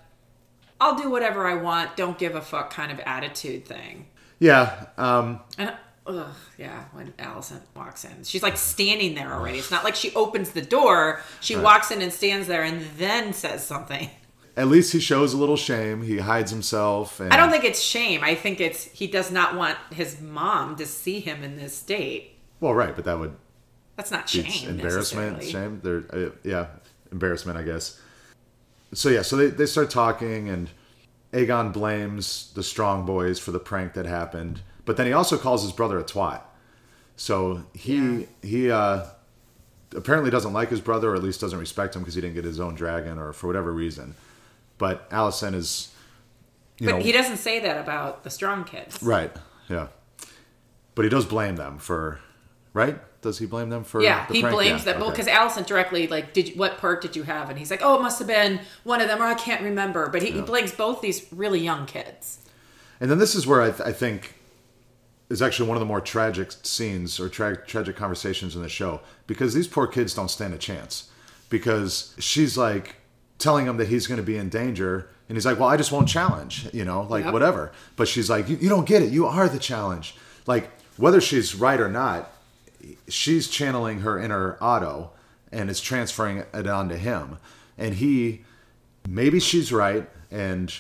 [0.81, 4.07] I'll do whatever I want, don't give a fuck kind of attitude thing.
[4.39, 5.75] Yeah, um, And,
[6.07, 9.59] ugh, yeah, when Alicent walks in, she's like standing there already.
[9.59, 13.33] It's not like she opens the door, she walks in and stands there and then
[13.33, 14.11] says something.
[14.57, 16.03] at least he shows a little shame.
[16.03, 17.21] He hides himself.
[17.21, 18.23] And I don't think it's shame.
[18.23, 22.37] I think it's he does not want his mom to see him in this state.
[22.61, 23.37] Well, right, but that would
[23.97, 24.69] That's not shame.
[24.69, 25.81] embarrassment, shame.
[25.83, 26.67] They're, uh, yeah,
[27.11, 28.01] embarrassment, I guess.
[28.93, 30.69] So yeah, so they, they start talking, and
[31.33, 35.63] Aegon blames the strong boys for the prank that happened, but then he also calls
[35.63, 36.41] his brother a twat.
[37.17, 38.27] So he Yeah.
[38.43, 39.05] he uh,
[39.95, 42.45] apparently doesn't like his brother, or at least doesn't respect him because he didn't get
[42.45, 44.15] his own dragon, or for whatever reason.
[44.79, 45.93] But Alicent is,
[46.79, 49.01] you But know, he doesn't say that about the strong kids.
[49.03, 49.31] right,
[49.69, 49.89] yeah.
[50.97, 52.19] But he does blame them for,
[52.73, 52.99] right?
[53.23, 54.03] Does he blame them for?
[54.03, 54.55] Yeah, the he prank?
[54.55, 55.01] blames Yeah, them.
[55.03, 55.23] Well, okay.
[55.23, 57.51] because Alicent directly like, did you, what part did you have?
[57.51, 60.09] And he's like, oh, it must have been one of them, or I can't remember.
[60.09, 62.39] But he, he blames both these really young kids.
[63.01, 64.35] And then this is where I, th- I think
[65.29, 69.01] is actually one of the more tragic scenes or tra- tragic conversations in the show
[69.27, 71.09] because these poor kids don't stand a chance
[71.51, 72.97] because she's like
[73.39, 75.93] telling him that he's going to be in danger and he's like well i just
[75.93, 77.33] won't challenge you know like Yep.
[77.33, 81.21] whatever but she's like you, you don't get it you are the challenge like whether
[81.21, 82.31] she's right or not
[83.09, 85.11] she's channeling her inner Otto
[85.53, 87.39] and is transferring it onto him
[87.77, 88.43] and he
[89.09, 90.73] maybe she's right and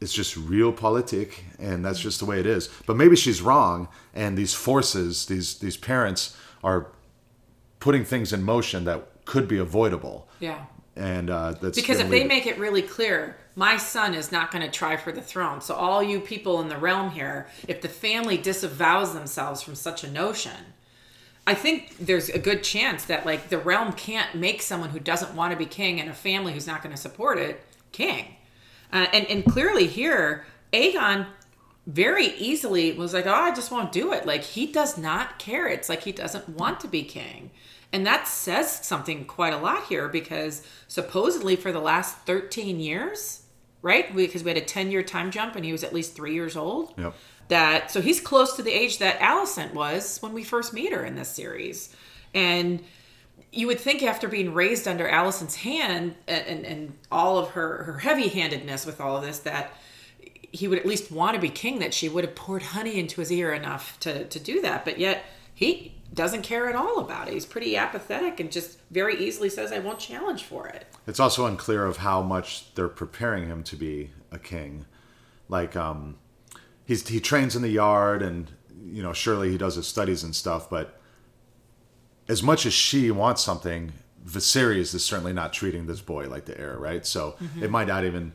[0.00, 3.88] it's just real politic and that's just the way it is but maybe she's wrong
[4.14, 6.88] and these forces these these parents are
[7.80, 10.64] putting things in motion that could be avoidable Yeah.
[10.96, 14.64] and uh that's Because if they make it really clear, my son is not going
[14.64, 15.60] to try for the throne.
[15.60, 20.02] So all you people in the realm here, if the family disavows themselves from such
[20.04, 20.73] a notion,
[21.46, 25.34] I think there's a good chance that like the realm can't make someone who doesn't
[25.34, 28.36] want to be king and a family who's not going to support it king.
[28.92, 31.26] Uh, and and clearly here, Aegon
[31.86, 35.66] very easily was like, "Oh, I just won't do it." Like he does not care.
[35.68, 37.50] It's like he doesn't want to be king.
[37.92, 43.42] And that says something quite a lot here because supposedly for the last 13 years,
[43.82, 44.12] right?
[44.14, 46.56] Because we had a 10 year time jump and he was at least 3 years
[46.56, 47.14] old Yep.
[47.48, 51.04] That so he's close to the age that Alicent was when we first meet her
[51.04, 51.94] in this series.
[52.32, 52.82] And
[53.52, 57.84] you would think after being raised under Alicent's hand and, and, and all of her,
[57.84, 59.72] her heavy handedness with all of this that
[60.50, 63.20] he would at least want to be king, that she would have poured honey into
[63.20, 64.84] his ear enough to, to do that.
[64.84, 67.34] But yet he doesn't care at all about it.
[67.34, 70.86] He's pretty apathetic and just very easily says, I won't challenge for it.
[71.06, 74.86] It's also unclear of how much they're preparing him to be a king.
[75.48, 76.16] Like, um,
[76.86, 78.50] he's he trains in the yard, and
[78.86, 80.68] you know, surely he does his studies and stuff.
[80.68, 81.00] But
[82.28, 83.92] as much as she wants something,
[84.26, 87.04] Viserys is certainly not treating this boy like the heir, right?
[87.04, 88.32] So it might not even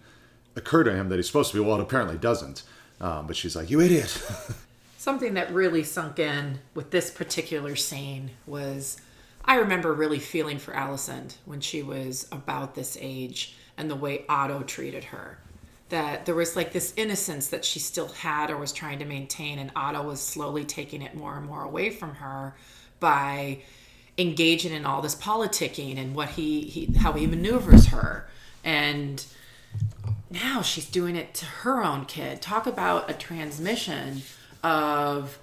[0.55, 1.65] occur to him that he's supposed to be.
[1.65, 2.63] Well, it apparently doesn't.
[3.01, 4.09] Um, but she's like, "You idiot."
[4.97, 8.99] Something that really sunk in with this particular scene was
[9.45, 14.25] I remember really feeling for Alicent when she was about this age and the way
[14.27, 15.39] Otto treated her.
[15.89, 19.59] That there was like this innocence that she still had or was trying to maintain,
[19.59, 22.55] and Otto was slowly taking it more and more away from her
[22.99, 23.59] by
[24.17, 28.27] engaging in all this politicking and what he, he how he maneuvers her.
[28.63, 29.25] And
[30.29, 32.41] now she's doing it to her own kid.
[32.41, 34.21] Talk about a transmission
[34.63, 35.39] of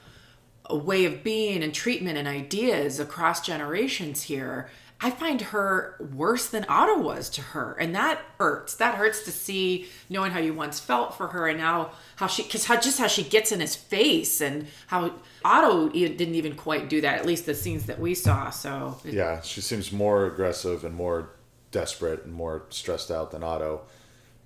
[0.68, 4.68] a way of being and treatment and ideas across generations here.
[4.98, 8.74] I find her worse than Otto was to her, and that hurts.
[8.76, 12.42] That hurts to see, knowing how you once felt for her, and now how she,
[12.44, 15.12] because how just how she gets in his face, and how
[15.44, 17.18] Otto didn't even quite do that.
[17.18, 18.48] At least the scenes that we saw.
[18.48, 21.28] So it- yeah, she seems more aggressive and more
[21.72, 23.82] desperate and more stressed out than Otto.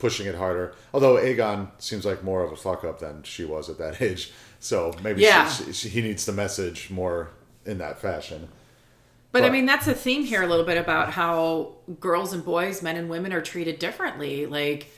[0.00, 0.74] pushing it harder.
[0.94, 4.32] Although Aegon seems like more of a fuck up than she was at that age,
[4.58, 5.46] so maybe Yeah.
[5.48, 7.28] she, she, he needs the message more
[7.66, 8.48] in that fashion.
[9.32, 12.82] But I mean, that's a theme here a little bit about how girls and boys,
[12.82, 14.46] men and women are treated differently.
[14.46, 14.88] Like,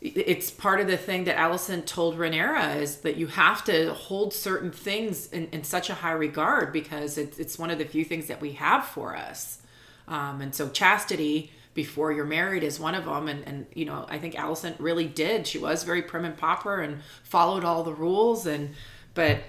[0.00, 4.32] it's part of the thing that Alicent told Rhaenyra is that you have to hold
[4.32, 8.04] certain things in, in such a high regard because it's, it's one of the few
[8.04, 9.60] things that we have for us.
[10.08, 13.28] Um, and so, chastity before you're married is one of them.
[13.28, 15.46] And, and, you know, I think Alicent really did.
[15.46, 18.46] She was very prim and proper and followed all the rules.
[18.46, 18.74] And,
[19.14, 19.40] but,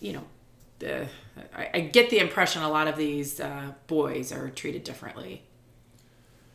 [0.00, 0.24] you know,
[0.78, 1.08] the,
[1.54, 5.42] I, I get the impression a lot of these uh, boys are treated differently.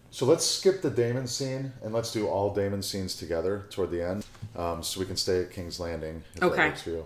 [0.10, 4.02] So let's skip the Daemon scene and let's do all Daemon scenes together toward the
[4.02, 6.24] end, um, so we can stay at King's Landing.
[6.36, 6.56] If Okay.
[6.56, 7.06] That works for you.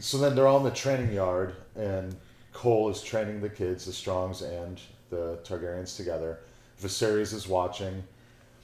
[0.00, 2.14] So then they're all in the training yard, and
[2.52, 6.40] Cole is training the kids, the Strongs and the Targaryens together.
[6.82, 8.02] Viserys is watching.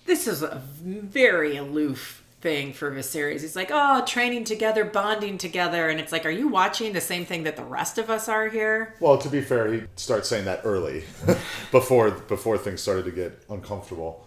[0.06, 3.42] This is a very aloof thing for Viserys.
[3.42, 5.88] He's like, oh, training together, bonding together.
[5.88, 8.48] And it's like, are you watching the same thing that the rest of us are
[8.48, 8.94] here?
[9.00, 11.04] Well, to be fair, he starts saying that early,
[11.70, 14.26] before before things started to get uncomfortable.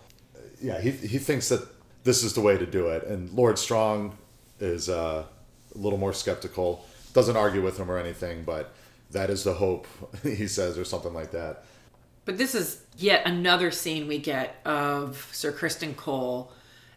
[0.62, 1.68] Yeah, he he thinks that
[2.04, 4.18] this is the way to do it, and Lord Strong
[4.60, 5.26] is uh,
[5.74, 6.86] a little more skeptical.
[7.14, 8.74] Doesn't argue with him or anything, but
[9.12, 9.88] that is the hope
[10.24, 11.66] he says, or something like that.
[12.26, 16.52] But this is yet another scene we get of Sir Criston Cole.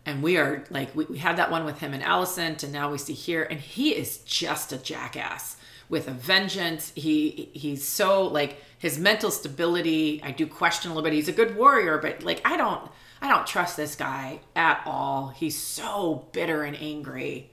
[0.07, 2.91] And we are like, we, we had that one with him and Alicent and now
[2.91, 5.57] we see here, and he is just a jackass
[5.89, 6.93] with a vengeance.
[6.95, 10.21] He he's so like his mental stability.
[10.23, 11.13] I do question a little bit.
[11.13, 12.89] He's a good warrior, but like I don't
[13.21, 15.29] I don't trust this guy at all.
[15.29, 17.51] He's so bitter and angry.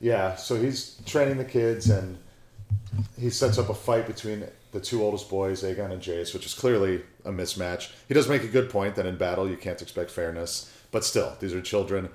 [0.00, 2.16] Yeah, so he's training the kids, and
[3.18, 6.54] he sets up a fight between the two oldest boys, Aegon and Jace, which is
[6.54, 7.92] clearly a mismatch.
[8.08, 11.36] He does make a good point that in battle you can't expect fairness, but still,
[11.40, 12.08] these are children,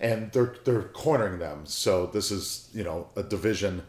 [0.00, 1.62] and they're they're cornering them.
[1.64, 3.82] So this is you know a division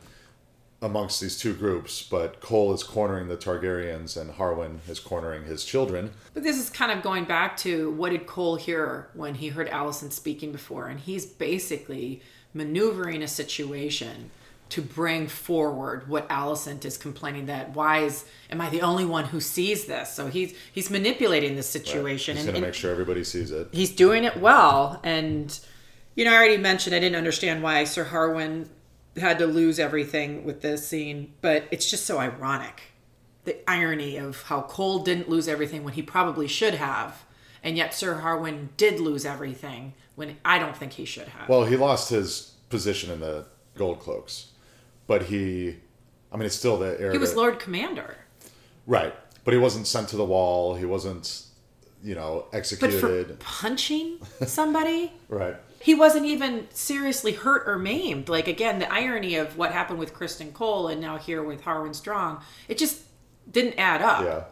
[0.82, 2.02] amongst these two groups.
[2.02, 6.12] But Cole is cornering the Targaryens, and Harwin is cornering his children.
[6.34, 9.70] But this is kind of going back to what did Cole hear when he heard
[9.70, 12.22] Alicent speaking before, and he's basically
[12.54, 14.32] maneuvering a situation
[14.72, 19.26] to bring forward what Alicent is complaining that why is am I the only one
[19.26, 20.12] who sees this?
[20.12, 23.52] So he's he's manipulating the situation He's and, going to and make sure everybody sees
[23.52, 23.68] it.
[23.72, 25.00] he's doing it well.
[25.04, 25.58] And
[26.16, 28.68] you know, I already mentioned I didn't understand why Sir Harwin
[29.18, 32.82] had to lose everything with this scene, but it's just so ironic.
[33.44, 37.26] The irony of how Cole didn't lose everything when he probably should have,
[37.64, 41.50] and yet Sir Harwin did lose everything when I don't think he should have.
[41.50, 44.51] Well, he lost his position in the Gold Cloaks,
[45.12, 45.76] but he,
[46.32, 47.12] I mean, it's still the heir.
[47.12, 48.16] he was Lord Commander.
[48.88, 49.14] Right.
[49.44, 50.76] But he wasn't sent to the wall.
[50.76, 51.48] He wasn't,
[52.02, 53.28] you know, executed.
[53.28, 55.58] But for punching somebody, right.
[55.82, 58.30] he wasn't even seriously hurt or maimed.
[58.30, 61.94] Like again, the irony of what happened with Criston Cole and now here with Harwin
[61.94, 63.02] Strong, it just
[63.52, 64.24] didn't add up.
[64.24, 64.44] Yeah.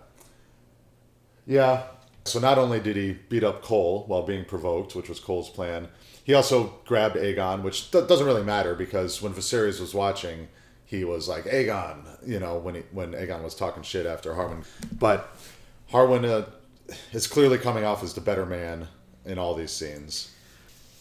[1.56, 1.84] Yeah.
[2.26, 5.88] So not only did he beat up Cole while being provoked, which was Cole's plan,
[6.30, 10.48] he also grabbed Aegon, which d- doesn't really matter because when Viserys was watching,
[10.86, 14.64] he was like Aegon, you know, when he, when Aegon was talking shit after Harwin.
[15.00, 15.36] But
[15.92, 16.46] Harwin uh,
[17.14, 18.90] is clearly coming off as the better man
[19.26, 20.32] in all these scenes.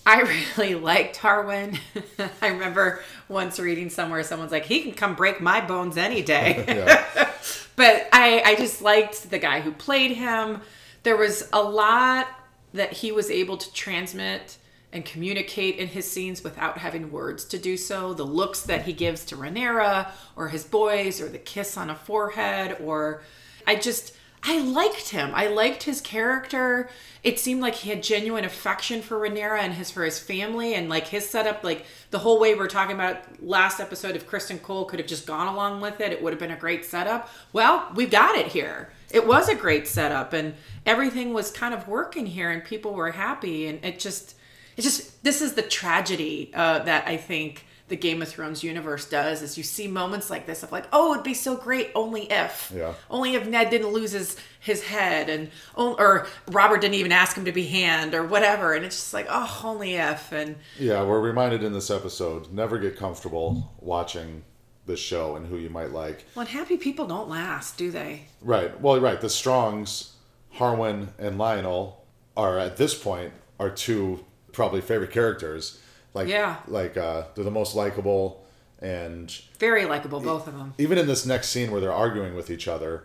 [0.07, 0.23] I
[0.57, 1.79] really liked Harwin.
[2.41, 6.87] I remember once reading somewhere someone's like, he can come break my bones any day.
[7.77, 10.63] But I, I just liked the guy who played him.
[11.03, 12.27] There was a lot
[12.73, 14.57] that he was able to transmit
[14.93, 18.15] and communicate in his scenes without having words to do so.
[18.15, 21.95] The looks that he gives to Rhaenyra or his boys or the kiss on a
[21.95, 23.23] forehead or
[23.67, 25.33] I just I liked him.
[25.35, 26.89] I liked his character.
[27.25, 30.89] It seemed like he had genuine affection for Rhaenyra and his for his family and
[30.89, 34.63] like his setup like the whole way we are talking about last episode if Criston
[34.63, 37.29] Cole could have just gone along with it, it would have been a great setup.
[37.53, 38.91] Well, we've got it here.
[39.11, 40.55] It was a great setup and
[40.87, 44.37] everything was kind of working here and people were happy and it just
[44.79, 49.09] it's just this is the tragedy uh, that I think the Game of Thrones universe
[49.09, 52.31] does is you see moments like this of like, oh, it'd be so great only
[52.31, 52.93] if, Yeah.
[53.11, 57.35] only if Ned didn't lose his his head and oh, or Robert didn't even ask
[57.37, 61.03] him to be hand or whatever, and it's just like, oh, only if, and Yeah,
[61.03, 64.45] we're reminded in this episode never get comfortable watching
[64.85, 66.25] this show and who you might like.
[66.35, 68.25] well, happy people don't last, do they?
[68.43, 68.79] Right.
[68.81, 69.21] Well, right.
[69.21, 70.13] The Strongs,
[70.57, 71.95] Harwin and Lyonel,
[72.37, 75.79] are at this point are two probably favorite characters.
[76.15, 76.57] Like Yeah.
[76.67, 78.45] like uh, they're the most likable,
[78.81, 80.75] and Very likable, both of them.
[80.79, 83.05] even in this next scene where they're arguing with each other,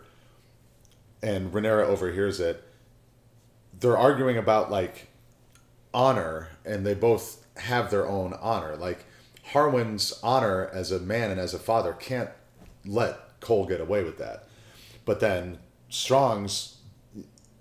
[1.22, 2.64] and Rhaenyra overhears it,
[3.78, 5.08] they're arguing about like
[5.92, 8.76] honor, and they both have their own honor.
[8.76, 9.04] Like
[9.52, 12.30] Harwin's honor as a man and as a father can't
[12.86, 14.48] let Cole get away with that.
[15.04, 15.58] But then
[15.90, 16.78] Strong's,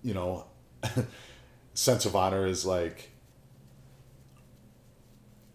[0.01, 0.45] you know,
[1.73, 3.11] sense of honor is like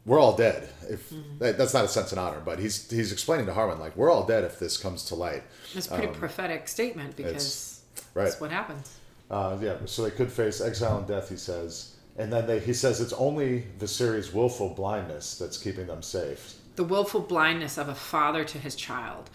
[0.07, 0.68] we're all dead.
[0.88, 3.96] If that, that's not a sense of honor, but he's he's explaining to Harwin like
[3.96, 5.42] we're all dead if this comes to light.
[5.74, 7.82] It's a pretty prophetic statement because
[8.14, 8.24] right.
[8.24, 8.99] that's what happens.
[9.30, 11.96] Uh, yeah, so they could face exile and death, he says.
[12.16, 16.55] And then they, he says it's only Viserys' willful blindness that's keeping them safe.
[16.76, 19.30] The willful blindness of a father to his child.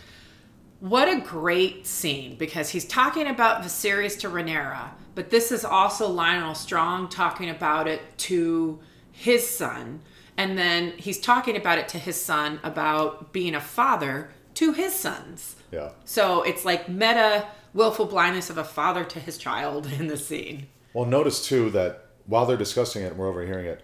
[0.80, 6.14] What a great scene because he's talking about Viserys to Rhaenyra, but this is also
[6.14, 8.80] Lyonel Strong talking about it to
[9.14, 10.02] his son,
[10.38, 14.94] and then he's talking about it to his son about being a father to his
[14.94, 15.56] sons.
[15.72, 15.90] Yeah.
[16.06, 20.68] So it's like meta willful blindness of a father to his child in the scene.
[20.94, 23.82] Well, notice too that while they're discussing it and we're overhearing it,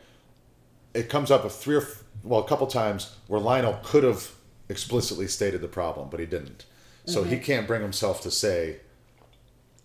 [0.94, 4.32] it comes up a three or f- well a couple times where Lyonel could have
[4.70, 6.66] explicitly stated the problem, but he didn't.
[7.06, 7.44] So he mm-hmm.
[7.44, 8.82] can't bring himself to say,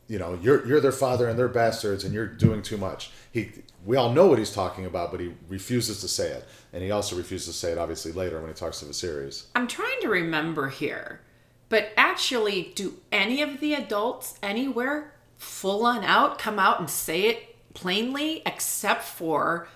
[0.09, 3.11] you know, you're you're their father and they're bastards and you're doing too much.
[3.32, 3.50] He
[3.84, 6.90] we all know what he's talking about, but he refuses to say it, and he
[6.90, 9.44] also refuses to say it obviously later when he talks to Viserys.
[9.55, 11.20] I'm trying to remember here,
[11.68, 17.22] but actually, do any of the adults anywhere full on out come out and say
[17.22, 19.68] it plainly, except for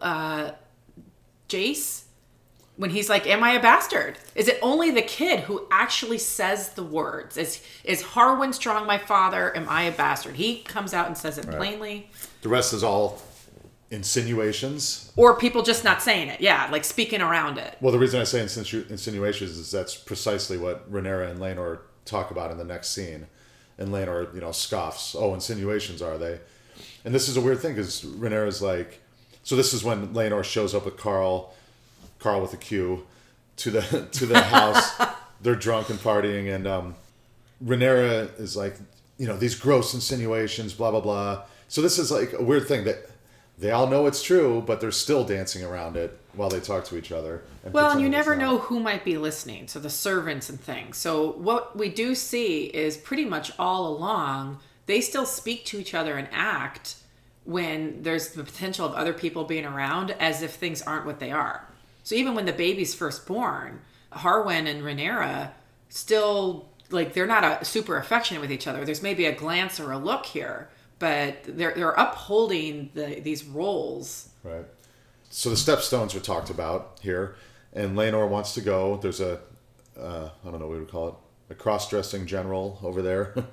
[0.00, 0.52] uh,
[1.48, 2.04] Jace?
[2.80, 6.70] When he's like, "Am I a bastard?" Is it only the kid who actually says
[6.70, 7.36] the words?
[7.36, 9.54] Is is Harwin Strong my father?
[9.54, 10.36] Am I a bastard?
[10.36, 12.08] He comes out and says it plainly,
[12.40, 13.20] The rest is all
[13.90, 15.12] insinuations.
[15.16, 16.40] or people just not saying it.
[16.40, 17.76] Yeah, like speaking around it.
[17.82, 22.30] Well, the reason I say insinu- insinuations is that's precisely what Rhaenyra and Laenor talk
[22.30, 23.26] about in the next scene.
[23.76, 25.14] And Laenor, you know, scoffs.
[25.14, 26.40] Oh, insinuations are they?
[27.04, 29.00] And this is a weird thing because Rhaenyra's like,
[29.42, 31.50] so this is when Laenor shows up with Qarl,
[32.20, 33.06] Qarl with a Q,
[33.56, 35.00] to the to the house.
[35.42, 36.96] They're drunk and partying, and um,
[37.64, 38.76] Rhaenyra is like,
[39.16, 41.42] you know, these gross insinuations, blah blah blah.
[41.68, 43.08] So this is like a weird thing that
[43.58, 46.96] they all know it's true, but they're still dancing around it while they talk to
[46.96, 47.42] each other.
[47.64, 49.68] And Well, and you never know who might be listening.
[49.68, 50.96] So the servants and things.
[50.96, 54.60] So what we do see is pretty much all along
[54.90, 56.96] they still speak to each other and act
[57.44, 61.30] when there's the potential of other people being around as if things aren't what they
[61.30, 61.64] are.
[62.02, 63.80] So even when the baby's first born,
[64.12, 65.52] Harwin and Rhaenyra
[65.88, 68.84] still like they're not a, super affectionate with each other.
[68.84, 74.30] There's maybe a glance or a look here, but they're they're upholding the, these roles.
[74.42, 74.66] Right.
[75.30, 77.36] So the stepstones are talked about here,
[77.72, 78.96] and Laenor wants to go.
[78.96, 79.38] There's a,
[79.98, 81.14] uh, I don't know what we would call it,
[81.50, 83.34] a cross-dressing general over there.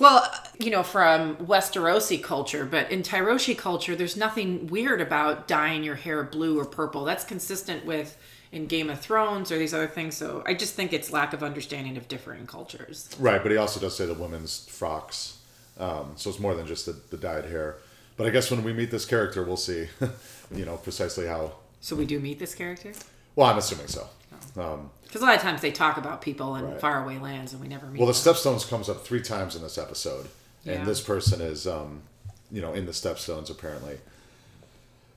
[0.00, 0.28] Well,
[0.58, 5.94] you know, from Westerosi culture, but in Tyroshi culture, there's nothing weird about dyeing your
[5.94, 7.04] hair blue or purple.
[7.04, 8.16] That's consistent with
[8.50, 10.16] in Game of Thrones or these other things.
[10.16, 13.08] So I just think it's lack of understanding of differing cultures.
[13.18, 15.38] right, but he also does say the women's frocks,
[15.78, 17.76] um, so it's more than just the, the dyed hair.
[18.16, 19.88] But I guess when we meet this character, we'll see,
[20.54, 21.52] you know, precisely how.
[21.80, 22.92] So we do meet this character
[23.34, 24.08] Well, I'm assuming so.
[24.56, 26.80] Um, because a lot of times they talk about people in Right.
[26.80, 28.00] faraway lands and we never meet.
[28.00, 30.26] well, the stepstones comes up three times in this episode,
[30.66, 30.84] and Yeah.
[30.84, 32.02] this person is, um,
[32.50, 34.00] you know, in the stepstones apparently.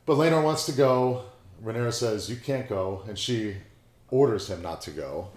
[0.05, 1.23] But Laenor wants to go.
[1.63, 3.57] Rhaenyra says you can't go, and she
[4.11, 5.29] orders him not to go,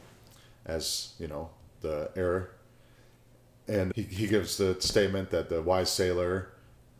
[0.67, 1.49] as you know
[1.81, 2.51] the heir.
[3.67, 6.49] And he, he gives the statement that the wise sailor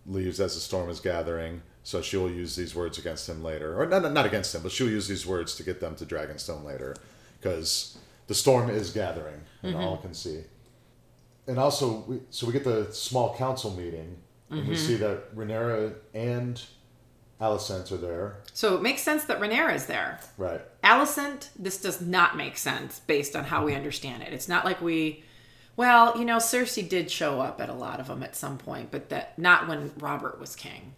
[0.07, 3.79] leaves as the storm is gathering, so she will use these words against him later,
[3.79, 6.65] or not not against him, but she'll use these words to get them to Dragonstone
[6.65, 6.97] later,
[7.41, 9.83] because the storm is gathering, and mm-hmm.
[9.83, 10.43] all can see.
[11.47, 14.19] And also, we, so we get the small council meeting,
[14.51, 14.87] and we mm-hmm.
[14.87, 16.63] see that Rhaenyra and
[17.41, 20.21] Alicent are there, so it makes sense that Rhaenyra is there.
[20.37, 20.61] right?
[20.85, 23.79] Alicent, this does not make sense based on how we mm-hmm.
[23.79, 24.33] understand it.
[24.33, 25.25] It's not like we,
[25.77, 28.91] well, you know, Cersei did show up at a lot of them at some point,
[28.91, 30.95] but that not when Robert was king.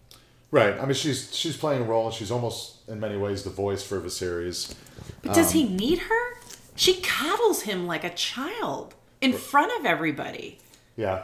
[0.53, 0.79] Right.
[0.79, 2.05] I mean, she's she's playing a role.
[2.05, 4.75] And she's almost, in many ways, the voice for Viserys.
[5.23, 6.37] But does Um, he need her?
[6.75, 10.59] She coddles him like a child in front of everybody.
[10.95, 11.23] Yeah,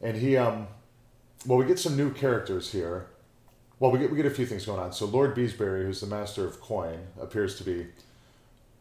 [0.00, 0.68] and he um,
[1.46, 3.08] well, we get some new characters here.
[3.78, 4.90] Well, we get we get a few things going on.
[4.94, 7.88] So Lord Beesbury, who's the master of coin, appears to be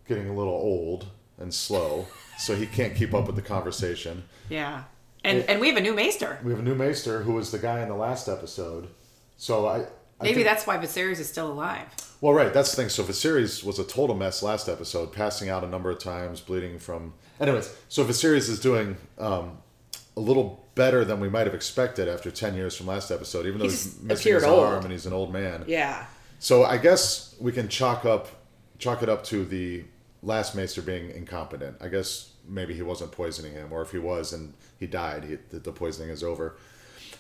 [0.08, 1.08] getting a little old
[1.38, 2.08] and slow,
[2.38, 4.24] so he can't keep up with the conversation.
[4.50, 4.84] Yeah.
[5.26, 6.40] And and we have a new maester.
[6.46, 8.88] We have a new maester who was the guy in the last episode.
[9.38, 9.86] So I, I
[10.22, 11.88] Maybe think- that's why Viserys is still alive.
[12.22, 12.54] Well, right.
[12.54, 12.90] That's the thing.
[12.90, 16.80] So Viserys was a total mess last episode, passing out a number of times, bleeding
[16.80, 17.14] from.
[17.40, 19.58] Anyways, so Viserys is doing um,
[20.16, 23.60] a little better than we might have expected after 10 years from last episode, even
[23.60, 24.64] though He he's missing his old.
[24.64, 25.66] arm and he's an old man.
[25.68, 26.06] Yeah.
[26.40, 28.28] So I guess we can chalk up
[28.78, 29.84] chalk it up to the
[30.24, 31.78] last Maester being incompetent.
[31.82, 35.38] I guess maybe he wasn't poisoning him, or if he was and he died, he,
[35.50, 36.58] the, the poisoning is over.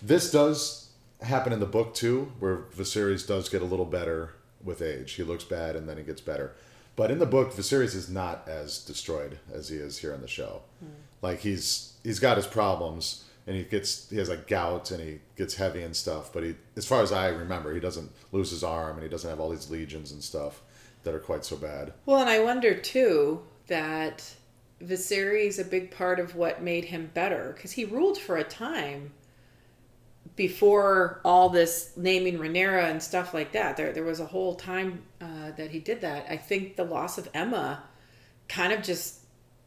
[0.01, 0.84] This does
[1.25, 5.13] happen in the book too, where Viserys does get a little better with age.
[5.13, 6.53] He looks bad and then he gets better.
[6.95, 10.27] But in the book, Viserys is not as destroyed as he is here in the
[10.27, 10.61] show.
[10.79, 10.91] Hmm.
[11.21, 15.19] Like he's he's got his problems and he gets he has like gout and he
[15.35, 16.31] gets heavy and stuff.
[16.31, 19.29] But he, as far as I remember, he doesn't lose his arm and he doesn't
[19.29, 20.61] have all these legions and stuff
[21.03, 21.93] that are quite so bad.
[22.05, 24.35] Well, and I wonder too that
[24.81, 29.11] Viserys a big part of what made him better because he ruled for a time
[30.35, 33.77] before all this naming Rhaenyra and stuff like that.
[33.77, 36.25] There, there was a whole time uh, that he did that.
[36.29, 37.79] I think the loss of Aemma
[38.49, 39.19] kind of just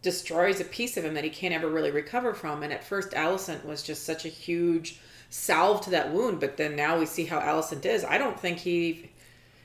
[0.02, 2.62] destroys a piece of him that he can't ever really recover from.
[2.62, 5.00] And at first, Alicent was just such a huge
[5.30, 8.04] salve to that wound, but then now we see how Alicent is.
[8.04, 9.10] I don't think he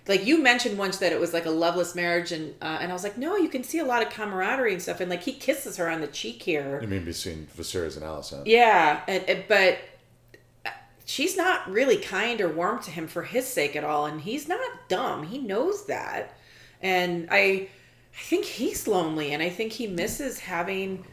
[0.06, 2.94] like you mentioned once that it was like a loveless marriage and uh, and I
[2.94, 5.32] was like no you can see a lot of camaraderie and stuff and like he
[5.32, 8.44] kisses her on the cheek here I mean, between Viserys and Alicent.
[8.46, 9.78] yeah and, and- but
[11.06, 14.48] she's not really kind or warm to him for his sake at all and he's
[14.48, 16.36] not dumb he knows that
[16.82, 17.70] and I
[18.16, 21.06] I think he's lonely and I think he misses having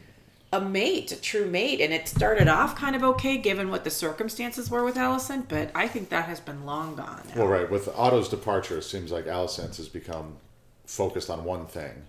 [0.53, 1.81] a mate, a true mate.
[1.81, 5.71] And it started off kind of okay given what the circumstances were with Alicent, but
[5.73, 7.23] I think that has been long gone.
[7.29, 7.41] now.
[7.41, 7.69] Well, right.
[7.69, 10.37] With Otto's departure, it seems like Alicent has become
[10.85, 12.03] focused on one thing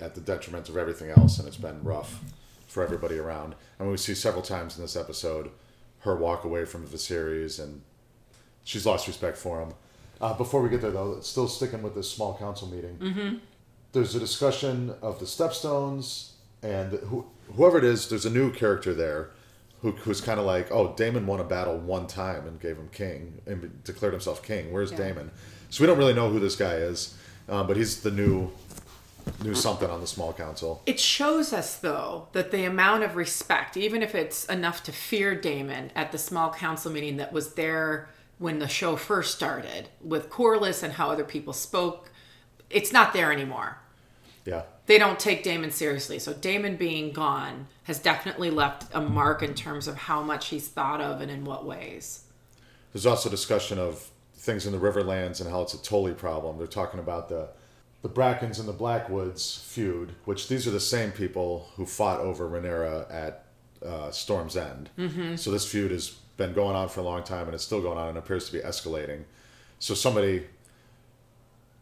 [0.00, 2.20] at the detriment of everything else, and it's been rough
[2.66, 3.54] for everybody around.
[3.78, 5.50] And we see several times in this episode
[6.00, 7.82] her walk away from Viserys, and
[8.64, 9.74] she's lost respect for him.
[10.20, 13.36] Uh, before we get there, though, still sticking with this small council meeting, mm-hmm.
[13.92, 16.32] there's a discussion of the stepstones,
[16.62, 19.30] and who, whoever it is, there's a new character there
[19.80, 22.88] who, who's kind of like, oh, Daemon won a battle one time and gave him
[22.92, 24.72] king and declared himself king.
[24.72, 24.98] Where's Yeah.
[24.98, 25.30] Daemon?
[25.70, 27.14] So we don't really know who this guy is,
[27.48, 28.50] um, but he's the new
[29.42, 30.82] new something on the small council.
[30.86, 35.34] It shows us, though, that the amount of respect, even if it's enough to fear
[35.34, 38.08] Daemon at the small council meeting that was there
[38.38, 42.10] when the show first started with Corlys and how other people spoke,
[42.70, 43.78] it's not there anymore.
[44.46, 46.18] Yeah, They don't take Daemon seriously.
[46.18, 50.66] So Daemon being gone has definitely left a mark in terms of how much he's
[50.68, 52.24] thought of and in what ways.
[52.92, 56.56] there's also discussion of things in the Riverlands and how it's a Tully problem.
[56.56, 57.50] They're talking about the
[58.02, 62.48] the Brackens and the Blackwoods feud, which these are the same people who fought over
[62.48, 63.44] Rhaenyra at
[63.84, 64.90] uh, Storm's End.
[64.98, 65.36] Mm-hmm.
[65.36, 67.98] So this feud has been going on for a long time and it's still going
[67.98, 69.24] on and appears to be escalating.
[69.78, 70.46] So somebody,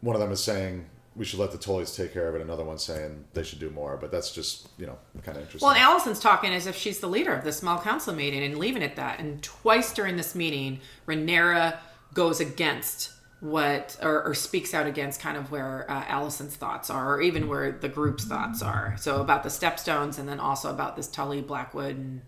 [0.01, 2.41] one of them is saying we should let the Tullys take care of it.
[2.41, 3.97] Another one's saying they should do more.
[3.97, 5.67] But that's just you know kind of interesting.
[5.67, 8.57] Well, and Alicent's talking as if she's the leader of the small council meeting and
[8.57, 9.19] leaving it that.
[9.19, 11.77] And twice during this meeting, Rhaenyra
[12.13, 17.15] goes against what or, or speaks out against kind of where uh, Alicent's thoughts are,
[17.15, 18.95] or even where the group's thoughts are.
[18.97, 22.21] So about the stepstones, and then also about this Tully Blackwood and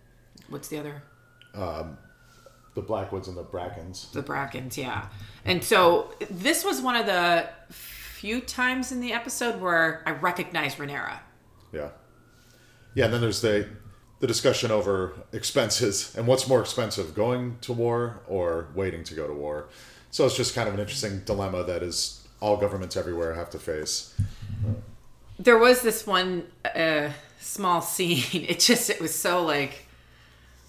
[0.50, 1.04] what's the other?
[2.74, 4.12] the Blackwoods and the Brackens.
[4.12, 5.08] The Brackens, yeah.
[5.44, 10.78] And so this was one of the few times in the episode where I recognized
[10.78, 11.20] Rhaenyra.
[11.74, 11.90] Yeah.
[12.94, 13.68] Yeah, and then there's the
[14.20, 19.26] the discussion over expenses and what's more expensive, going to war or waiting to go
[19.26, 19.68] to war.
[20.12, 23.60] So it's just kind of an interesting dilemma that is all governments everywhere have to
[23.60, 24.14] face.
[25.40, 26.46] there was this one
[26.76, 27.10] uh,
[27.40, 28.46] small scene.
[28.48, 29.86] It just it was so like,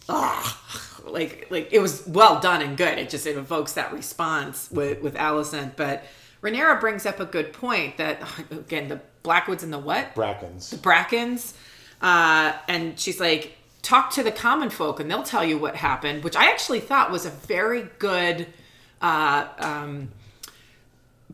[0.08, 0.60] ah,
[1.04, 2.98] like like it was well done and good.
[2.98, 5.76] It just it evokes that response with with Alicent.
[5.76, 6.04] But
[6.42, 10.70] Rhaenyra brings up a good point that again the Blackwoods and the what Brackens.
[10.70, 11.54] the Brackens,
[12.00, 16.24] uh, and she's like, talk to the common folk and they'll tell you what happened,
[16.24, 18.46] which I actually thought was a very good.
[19.02, 20.08] Uh, um,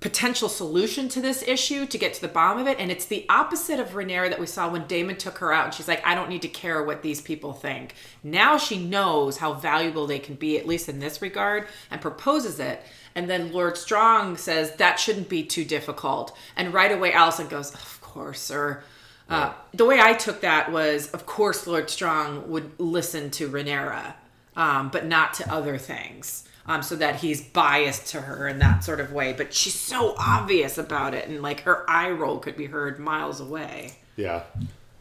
[0.00, 2.78] potential solution to this issue to get to the bottom of it.
[2.78, 5.74] And it's the opposite of Rhaenyra that we saw when Daemon took her out and
[5.74, 7.94] she's like, I don't need to care what these people think.
[8.22, 12.60] Now she knows how valuable they can be, at least in this regard, and proposes
[12.60, 12.82] it.
[13.14, 16.36] And then Lord Strong says that shouldn't be too difficult.
[16.54, 18.82] And right away, Alicent goes, Of course, sir.
[19.28, 24.14] Uh, the way I took that was, of course, Lord Strong would listen to Rhaenyra,
[24.56, 28.84] um, but not to other things um, so that he's biased to her in that
[28.84, 29.32] sort of way.
[29.32, 33.40] But she's so obvious about it, and like her eye roll could be heard miles
[33.40, 33.94] away.
[34.16, 34.42] Yeah.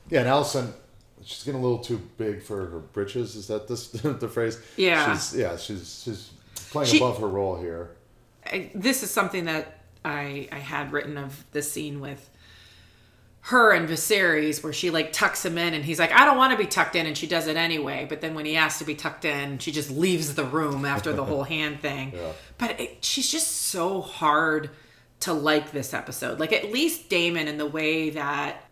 [0.10, 0.72] Yeah, and Alicent,
[1.24, 3.36] she's getting a little too big for her britches.
[3.36, 4.60] Is that this the phrase?
[4.78, 5.14] Yeah.
[5.14, 6.32] She's, yeah, she's she's
[6.72, 7.92] playing She- above her role here.
[8.46, 12.30] I, this is something that I I had written of the scene with
[13.48, 16.52] her and Viserys where she like tucks him in and he's like, I don't want
[16.52, 18.06] to be tucked in and she does it anyway.
[18.08, 21.14] But then when he asks to be tucked in, she just leaves the room after
[21.14, 22.12] the whole hand thing.
[22.14, 22.34] Yeah.
[22.58, 24.70] But it, she's just so hard
[25.22, 26.42] to like this episode.
[26.42, 28.66] Like at least Daemon in the way that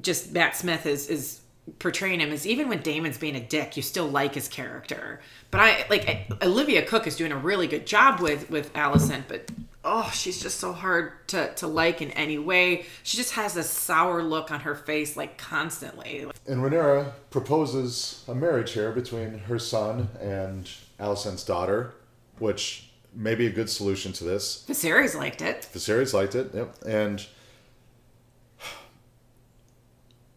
[0.00, 1.42] just Matt Smith is is
[1.78, 5.20] portraying him is even when Daemon's being a dick, you still like his character.
[5.50, 9.50] But I like Olivia Cooke is doing a really good job with with Alicent, but
[9.84, 12.86] oh, she's just so hard to to like in any way.
[13.02, 16.26] She just has a sour look on her face like constantly.
[16.46, 20.70] And Rhaenyra proposes a marriage here between her son and
[21.00, 21.94] Alicent's daughter,
[22.38, 24.64] which may be a good solution to this.
[24.68, 25.68] Viserys liked it.
[25.74, 26.74] Viserys liked it, yep.
[26.86, 27.26] And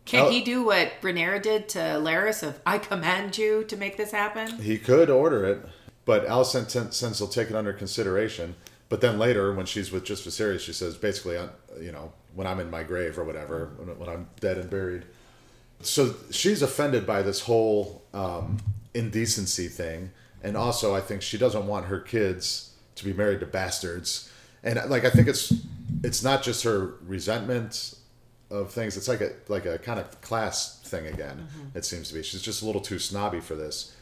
[0.05, 4.11] Can he do what Rhaenyra did to Larys of I command you to make this
[4.11, 4.59] happen?
[4.59, 5.65] he could order it,
[6.05, 8.55] but Alicent since he'll take it under consideration.
[8.95, 11.37] But then later, when she's with just Viserys, she says basically,
[11.81, 15.03] you know, when I'm in my grave or whatever, when, when I'm dead and buried.
[15.81, 18.55] So she's offended by this whole um,
[18.93, 23.45] indecency thing, and also I think she doesn't want her kids to be married to
[23.45, 24.31] bastards.
[24.63, 25.51] And like I think it's
[26.01, 27.95] it's not just her resentment
[28.49, 31.49] of things; it's like a like a kind of class thing again.
[31.75, 32.23] It seems to be.
[32.23, 33.93] She's just a little too snobby for this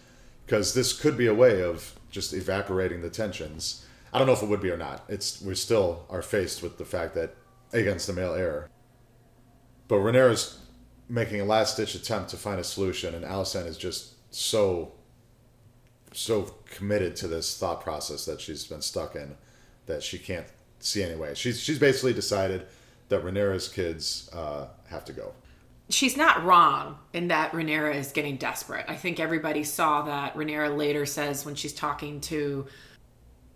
[0.45, 3.82] because this could be a way of just evaporating the tensions.
[4.13, 5.03] I don't know if it would be or not.
[5.09, 7.35] It's we still are faced with the fact that
[7.73, 8.69] against the male heir.
[9.87, 10.59] But Rhaenyra's
[11.09, 14.93] making a last ditch attempt to find a solution, and Alicent is just so
[16.13, 19.35] so committed to this thought process that she's been stuck in
[19.87, 20.45] that she can't
[20.79, 21.33] see any way.
[21.33, 22.67] She's she's basically decided
[23.09, 25.33] that Rhaenyra's kids uh, have to go.
[25.89, 28.85] she's not wrong in that Rhaenyra is getting desperate.
[28.87, 30.35] I think everybody saw that.
[30.35, 32.65] Rhaenyra later says when she's talking to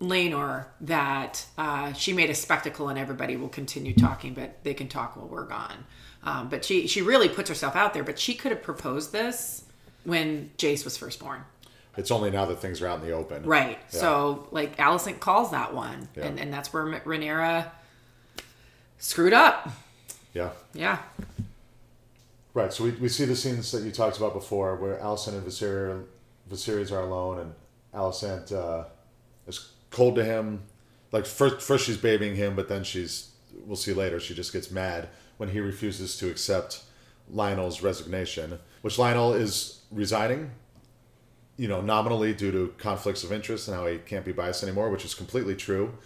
[0.01, 4.87] Laenor that uh, she made a spectacle and everybody will continue talking, but they can
[4.87, 5.85] talk while we're gone.
[6.23, 8.03] Um, but she she really puts herself out there.
[8.03, 9.63] But she could have proposed this
[10.03, 11.43] when Jace was first born.
[11.95, 13.43] It's only now that things are out in the open.
[13.43, 13.79] Right.
[13.91, 13.99] Yeah.
[13.99, 16.25] So like Alicent calls that one, Yeah.
[16.25, 17.71] and and that's where Rhaenyra
[18.99, 19.69] screwed up.
[20.33, 20.51] Yeah.
[20.73, 20.99] Yeah.
[22.53, 22.71] Right.
[22.73, 26.03] So we, we see the scenes that you talked about before, where Alicent and Viserys,
[26.51, 27.53] Viserys are alone, and
[27.93, 28.85] Alicent uh,
[29.47, 30.61] is cold to him.
[31.11, 33.31] Like first, first she's babying him, but then she's
[33.65, 34.19] we'll see later.
[34.19, 36.83] She just gets mad when he refuses to accept
[37.29, 40.51] Lionel's resignation, which Lionel is resigning.
[41.57, 44.91] You know, nominally due to conflicts of interest and how he can't be biased anymore,
[44.91, 45.97] which is completely true.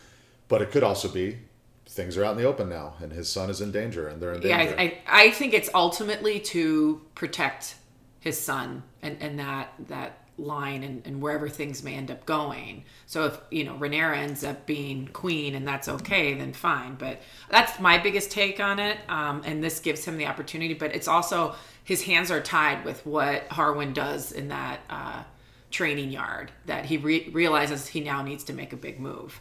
[0.47, 1.39] But it could also be
[1.85, 4.33] things are out in the open now, and his son is in danger, and they're
[4.33, 4.75] in yeah, danger.
[4.79, 7.75] I, I, I think it's ultimately to protect
[8.21, 12.83] his son and, and that that line and, and wherever things may end up going.
[13.05, 16.95] So if you know Rhaenyra ends up being queen and that's okay, then fine.
[16.95, 18.97] But that's my biggest take on it.
[19.09, 23.05] Um, and this gives him the opportunity, but it's also his hands are tied with
[23.05, 25.23] what Harwin does in that uh,
[25.69, 26.51] training yard.
[26.65, 29.39] That he re- realizes he now needs to make a big move.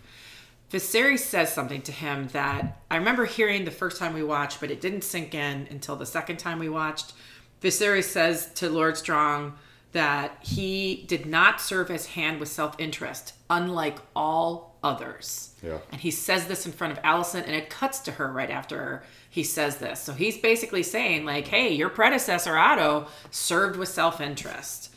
[0.70, 4.70] Viserys says something to him that I remember hearing the first time we watched, but
[4.70, 7.12] it didn't sink in until the second time we watched.
[7.60, 9.58] Viserys says to Lord Strong
[9.92, 15.54] that he did not serve his hand with self interest, unlike all others.
[15.62, 15.78] Yeah.
[15.90, 19.02] And he says this in front of Alicent, and it cuts to her right after
[19.28, 20.00] he says this.
[20.00, 24.94] So he's basically saying, like, hey, your predecessor, Otto, served with self interest.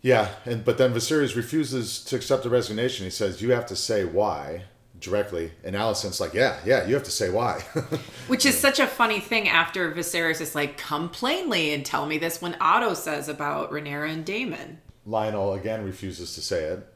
[0.00, 3.04] Yeah, and but then Viserys refuses to accept the resignation.
[3.04, 4.64] He says, "You have to say why
[5.00, 7.60] directly." And Alicent's like, "Yeah, yeah, you have to say why."
[8.28, 12.18] Which is such a funny thing after Viserys is like, come plainly and tell me
[12.18, 14.78] this when Otto says about Rhaenyra and Daemon.
[15.06, 16.86] Lyonel again refuses to say it,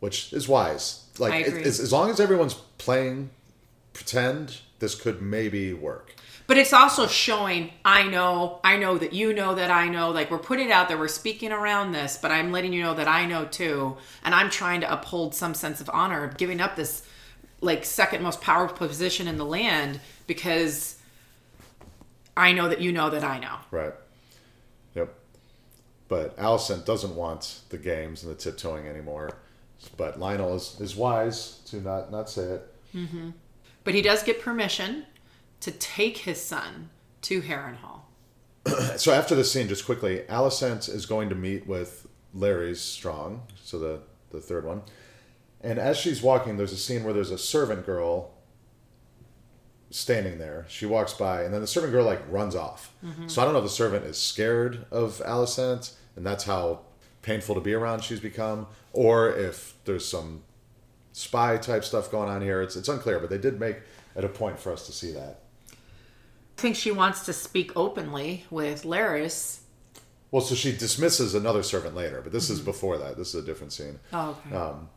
[0.00, 1.04] which is wise.
[1.18, 1.62] Like, I it- agree.
[1.64, 3.30] as, as long as everyone's playing
[3.92, 6.14] pretend, this could maybe work.
[6.46, 10.08] But it's also showing, I know, I know that you know that I know.
[10.10, 12.94] Like, we're putting it out there, we're speaking around this, but I'm letting you know
[12.94, 13.98] that I know too.
[14.24, 17.02] And I'm trying to uphold some sense of honor of giving up this,
[17.60, 20.98] like, second most powerful position in the land because
[22.36, 23.56] I know that you know that I know.
[23.70, 23.94] Right.
[24.94, 25.14] Yep.
[26.08, 29.30] But Alicent doesn't want the games and the tiptoeing anymore.
[29.96, 32.74] But Lyonel is, is wise to not, not say it.
[32.94, 33.30] Mm-hmm.
[33.84, 35.06] But he does get permission
[35.60, 36.90] to take his son
[37.22, 38.00] to Harrenhal.
[38.98, 43.78] So after this scene, just quickly, Alicent is going to meet with Larys Strong, so
[43.78, 44.00] the
[44.30, 44.82] the third one.
[45.60, 48.32] And as she's walking, there's a scene where there's a servant girl
[49.90, 50.66] standing there.
[50.68, 52.92] She walks by, and then the servant girl like runs off.
[53.26, 56.80] So I don't know if the servant is scared of Alicent, and that's how
[57.22, 60.42] painful to be around she's become, or if there's some
[61.12, 62.62] spy type stuff going on here.
[62.62, 63.78] It's it's unclear, but they did make
[64.14, 65.40] it a point for us to see that.
[65.70, 69.60] I think she wants to speak openly with Larys.
[70.30, 73.16] Well, so she dismisses another servant later, but this is before that.
[73.16, 73.98] This is a different scene.
[74.12, 74.56] Oh, okay.
[74.56, 74.88] Um,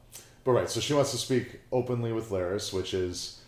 [0.43, 3.41] but right, so she wants to speak openly with Larys, which is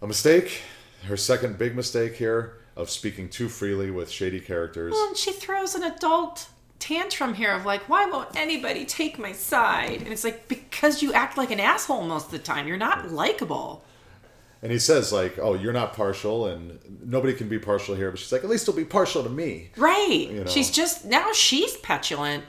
[0.00, 0.62] a mistake.
[1.04, 4.92] Her second big mistake here of speaking too freely with shady characters.
[4.92, 6.48] Well, and she throws an adult
[6.78, 10.02] tantrum here of like, why won't anybody take my side?
[10.02, 12.66] And it's like, because you act like an asshole most of the time.
[12.66, 13.84] You're not likable.
[14.62, 18.20] And he says like, "Oh, you're not partial, and nobody can be partial here." But
[18.20, 20.28] she's like, "At least he'll be partial to me." Right.
[20.30, 20.46] know.
[20.46, 22.44] She's just, now she's petulant.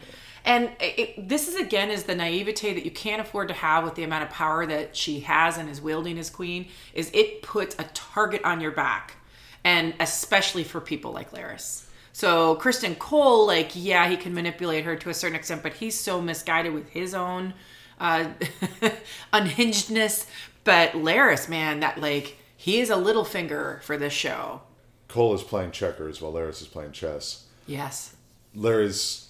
[0.46, 3.96] And it, this is again is the naivete that you can't afford to have with
[3.96, 6.68] the amount of power that she has and is wielding as queen.
[6.94, 9.16] Is it puts a target on your back,
[9.64, 11.86] and especially for people like Larys.
[12.12, 16.00] So Criston Cole, like, yeah, he can manipulate her to a certain extent, but he's
[16.00, 17.56] so misguided with his own
[18.00, 18.28] uh,
[19.34, 20.28] unhingedness.
[20.64, 24.62] But Larys, man, that like he is a Littlefinger for this show.
[25.08, 27.46] Cole is playing checkers while Larys is playing chess.
[27.66, 28.16] Yes.
[28.56, 29.22] Larys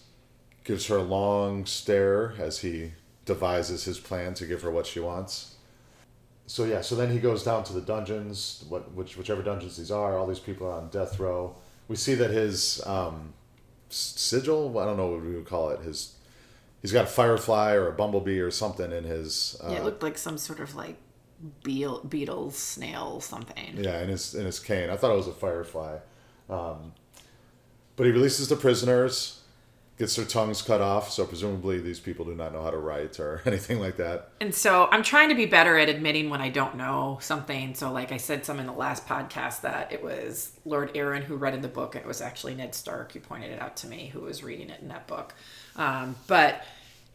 [0.63, 2.91] gives her a long stare as he
[3.25, 5.55] devises his plan to give her what she wants.
[6.45, 9.91] So yeah, so then he goes down to the dungeons, what which whichever dungeons these
[9.91, 10.17] are.
[10.17, 11.55] All these people are on death row.
[11.87, 13.33] We see that his um,
[13.89, 15.81] sigil, I don't know what we would call it.
[15.81, 16.15] His
[16.81, 20.03] he's got a firefly or a bumblebee or something in his uh, Yeah, it looked
[20.03, 20.97] like some sort of like
[21.63, 23.77] beetle, beetle snail, something.
[23.77, 24.89] Yeah, in his in his cane.
[24.89, 25.97] I thought it was a firefly.
[26.49, 26.93] Um,
[27.95, 29.39] but he releases the prisoners,
[30.03, 31.09] gets their tongues cut off.
[31.09, 34.31] So presumably these people do not know how to write or anything like that.
[34.41, 37.73] And so I'm trying to be better at admitting when I don't know something.
[37.73, 41.37] So, like I said, some in the last podcast that it was Lord Arryn who
[41.37, 44.09] read in the book, it was actually Ned Stark who pointed it out to me,
[44.11, 45.33] who was reading it in that book.
[45.77, 46.65] Um, but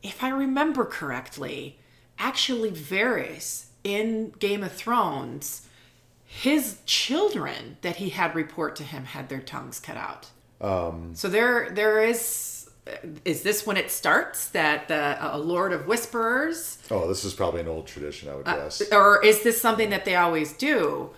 [0.02, 1.78] if I remember correctly,
[2.18, 5.68] actually, Varys in Game of Thrones,
[6.24, 10.28] his children that he had report to him had their tongues cut out.
[10.60, 12.57] Um, so there, there is.
[13.24, 17.60] Is this when it starts that the a Lord of Whisperers Oh, this is probably
[17.60, 18.82] an old tradition, I would uh, guess.
[18.92, 21.10] or is this something that they always do?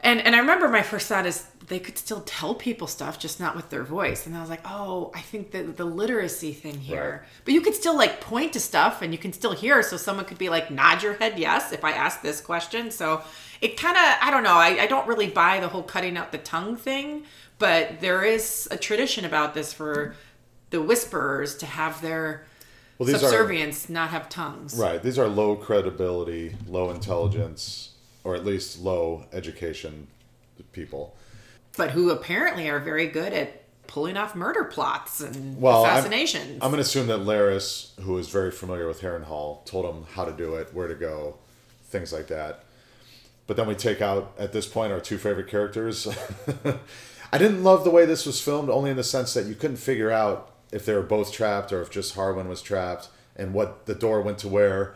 [0.00, 3.38] And and I remember my first thought is they could still tell people stuff, just
[3.38, 4.26] not with their voice.
[4.26, 7.20] And I was like, oh, I think that the literacy thing here.
[7.22, 7.30] Right.
[7.44, 9.82] But you could still like point to stuff, and you can still hear.
[9.82, 12.90] So someone could be like, nod your head yes if I ask this question.
[12.90, 13.22] So
[13.60, 14.54] it kind of I don't know.
[14.56, 17.22] I, I don't really buy the whole cutting out the tongue thing,
[17.58, 20.16] but there is a tradition about this for
[20.72, 22.44] the whisperers to have their
[22.98, 24.74] Well, these are subservience not have tongues.
[24.74, 25.00] right.
[25.00, 27.90] These are low credibility, low intelligence,
[28.24, 30.08] or at least low education
[30.72, 31.14] people.
[31.76, 36.58] but who apparently are very good at pulling off murder plots and Well, I'm- assassinations.
[36.62, 40.24] I'm going to assume that Larys, who is very familiar with Harrenhal, told him how
[40.24, 41.36] to do it, where to go,
[41.88, 42.64] things like that.
[43.46, 46.06] But then we take out at this point our two favorite characters.
[47.32, 49.76] I didn't love the way this was filmed, only in the sense that you couldn't
[49.78, 53.86] figure out if they were both trapped or if just Harwin was trapped and what
[53.86, 54.94] the door went to where.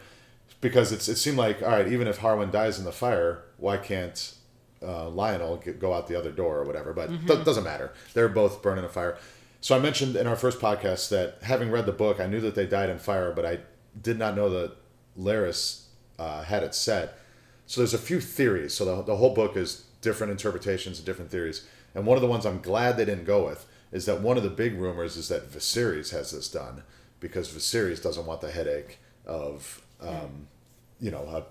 [0.61, 3.77] Because it's, it seemed like, all right, even if Harwin dies in the fire, why
[3.77, 4.35] can't
[4.83, 6.93] uh, Lyonel get, go out the other door or whatever?
[6.93, 7.93] But it doesn't matter.
[8.14, 9.18] They're both burning a fire.
[9.61, 12.55] So I mentioned in our first podcast that having read the book, I knew that
[12.55, 13.61] they died in fire, but I
[14.01, 14.77] did not know that
[15.18, 15.85] Larys
[16.18, 17.18] uh, had it set.
[17.66, 18.74] So there's a few theories.
[18.74, 21.66] So the, the whole book is different interpretations and different theories.
[21.95, 24.43] And one of the ones I'm glad they didn't go with is that one of
[24.43, 26.82] the big rumors is that Viserys has this done
[27.20, 30.49] because Viserys doesn't want the headache of, um,
[31.01, 31.43] you know, uh,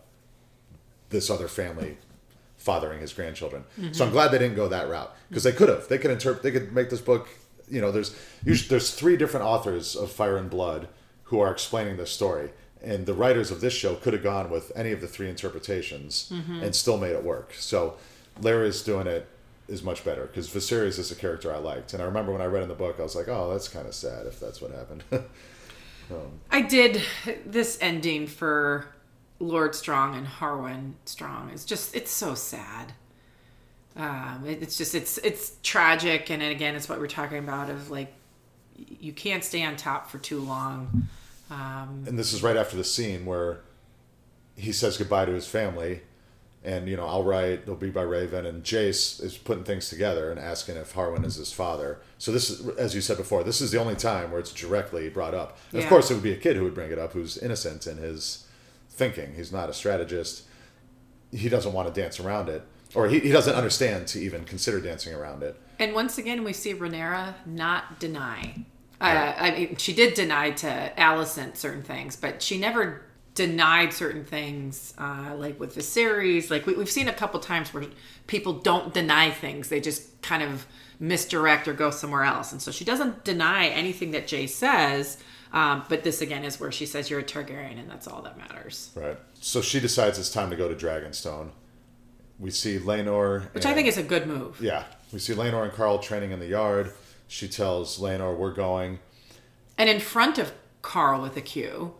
[1.09, 1.97] this other family
[2.57, 3.63] fathering his grandchildren.
[3.93, 5.87] So I'm glad they didn't go that route because they could have.
[5.87, 6.43] They could interpret.
[6.43, 7.27] They could make this book.
[7.69, 10.87] You know, there's usually, there's three different authors of Fire and Blood
[11.25, 12.51] who are explaining this story,
[12.83, 16.31] and the writers of this show could have gone with any of the three interpretations
[16.63, 17.53] and still made it work.
[17.57, 17.95] So
[18.41, 19.27] Larys doing it
[19.67, 22.45] is much better because Viserys is a character I liked, and I remember when I
[22.45, 24.71] read in the book, I was like, oh, that's kind of sad if that's what
[24.71, 25.03] happened.
[26.51, 27.01] I did
[27.45, 28.85] this ending for
[29.39, 31.49] Lord Strong and Harwin Strong.
[31.51, 32.93] It's just it's so sad.
[33.95, 37.89] Um, it- it's just it's it's tragic, and again, it's what we're talking about of
[37.89, 38.13] like
[38.99, 41.07] you can't stay on top for too long.
[41.49, 43.61] Um, and this is right after the scene where
[44.57, 46.01] he says goodbye to his family
[46.65, 50.31] and you know i'll write they'll be by raven and jace is putting things together
[50.31, 51.99] and asking if harwin is his father.
[52.17, 55.09] So this is as you said before this is the only time where it's directly
[55.09, 55.57] brought up.
[55.71, 57.87] And of course it would be a kid who would bring it up who's innocent
[57.87, 58.47] in his
[58.89, 59.33] thinking.
[59.35, 60.43] He's not a strategist.
[61.31, 62.63] He doesn't want to dance around it
[62.95, 65.59] or he, he doesn't understand to even consider dancing around it.
[65.79, 68.65] And once again, we see Rhaenyra not deny.
[69.01, 73.04] Uh, I mean, she did deny to Alicent certain things, but she never
[73.35, 76.49] denied certain things, uh, like with Viserys.
[76.49, 77.85] Like we, we've seen a couple times where
[78.27, 80.65] people don't deny things; they just kind of
[80.99, 82.51] misdirect or go somewhere else.
[82.51, 85.17] And so she doesn't deny anything that Jay says.
[85.53, 88.37] Um, but this again is where she says you're a Targaryen, and that's all that
[88.37, 88.91] matters.
[88.95, 89.17] Right.
[89.39, 91.51] So she decides it's time to go to Dragonstone.
[92.39, 94.59] We see Laenor, Which I think is a good move.
[94.59, 94.83] yeah.
[95.13, 96.91] We see Laenor and Qarl training in the yard.
[97.27, 98.99] She tells Laenor, "We're going."
[99.77, 101.93] And in front of Qarl with a Q,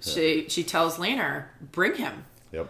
[0.00, 2.24] she she tells Laenor, bring him.
[2.52, 2.68] Yep.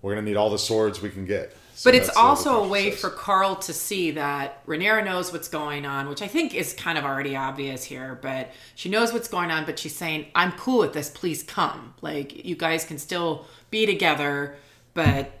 [0.00, 1.56] We're gonna need all the swords we can get.
[1.74, 3.00] So But it's that's the other also a way says.
[3.00, 6.98] for Qarl to see that Rhaenyra knows what's going on, which I think is kind
[6.98, 8.18] of already obvious here.
[8.20, 11.08] But she knows what's going on, but she's saying, "I'm cool with this.
[11.10, 11.94] Please come.
[12.02, 14.56] Like you guys can still be together,
[14.94, 15.32] but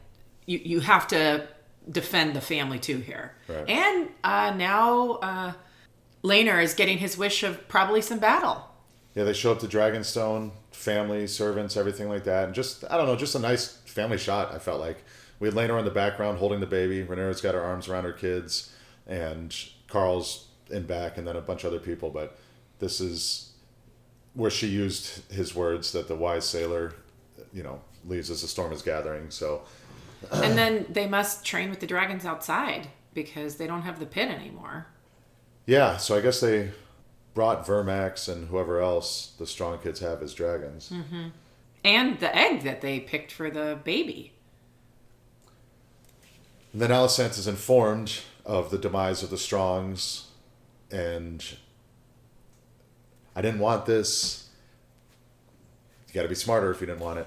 [0.46, 1.46] you you have to
[1.90, 3.68] defend the family too here." Right.
[3.68, 5.52] And uh, now uh,
[6.24, 8.68] Laenor is getting his wish of probably some battle.
[9.14, 13.06] Yeah, they show up to Dragonstone, family, servants, everything like that, and just I don't
[13.06, 14.52] know, just a nice family shot.
[14.52, 15.04] I felt like
[15.38, 17.04] we had Laenor in the background holding the baby.
[17.04, 18.72] Rhaenyra's got her arms around her kids,
[19.06, 19.50] and
[19.88, 22.10] Qarl's in back, and then a bunch of other people.
[22.10, 22.38] But
[22.78, 23.52] this is
[24.34, 26.94] where she used his words that the wise sailor,
[27.52, 29.30] you know, leaves as the storm is gathering.
[29.30, 29.62] So
[30.32, 34.30] and then they must train with the dragons outside because they don't have the pit
[34.30, 34.86] anymore.
[35.66, 36.70] yeah, so I guess they
[37.34, 40.90] brought Vermax and whoever else the strong kids have as dragons.
[40.92, 41.28] Mm-hmm.
[41.84, 44.32] And the egg that they picked for the baby.
[46.72, 50.28] And then Alicent is informed of the demise of the Strongs,
[50.90, 51.44] and
[53.36, 54.48] I didn't want this.
[56.08, 57.26] You got to be smarter if you didn't want it.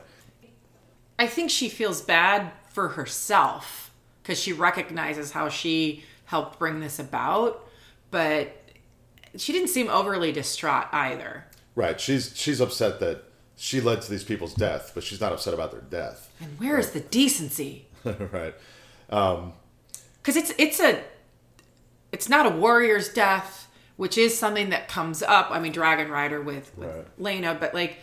[1.18, 3.92] I think she feels bad for herself
[4.22, 7.68] because she recognizes how she helped bring this about,
[8.12, 8.65] but
[9.38, 11.46] she didn't seem overly distraught either.
[11.76, 12.00] Right?
[12.00, 13.24] She's she's upset that
[13.56, 16.30] she led to these people's death, but she's not upset about their death.
[16.40, 17.88] And where is the decency?
[18.04, 18.54] right?
[19.10, 19.54] Um,
[20.22, 21.04] because it's it's a
[22.12, 25.50] it's not a warrior's death, which is something that comes up.
[25.52, 27.20] I mean, Dragon Rider with with Right.
[27.20, 28.00] Laena, but like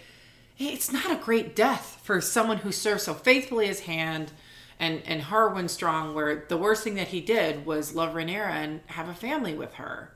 [0.58, 4.32] it's not a great death for someone who served so faithfully his hand.
[4.78, 8.80] And, and Harwin Strong, where the worst thing that he did was love Rhaenyra and
[8.86, 10.12] have a family with her.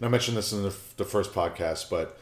[0.00, 2.18] I mentioned this in the, the first podcast, but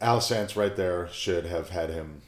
[0.00, 2.22] Alicent's right there should have had him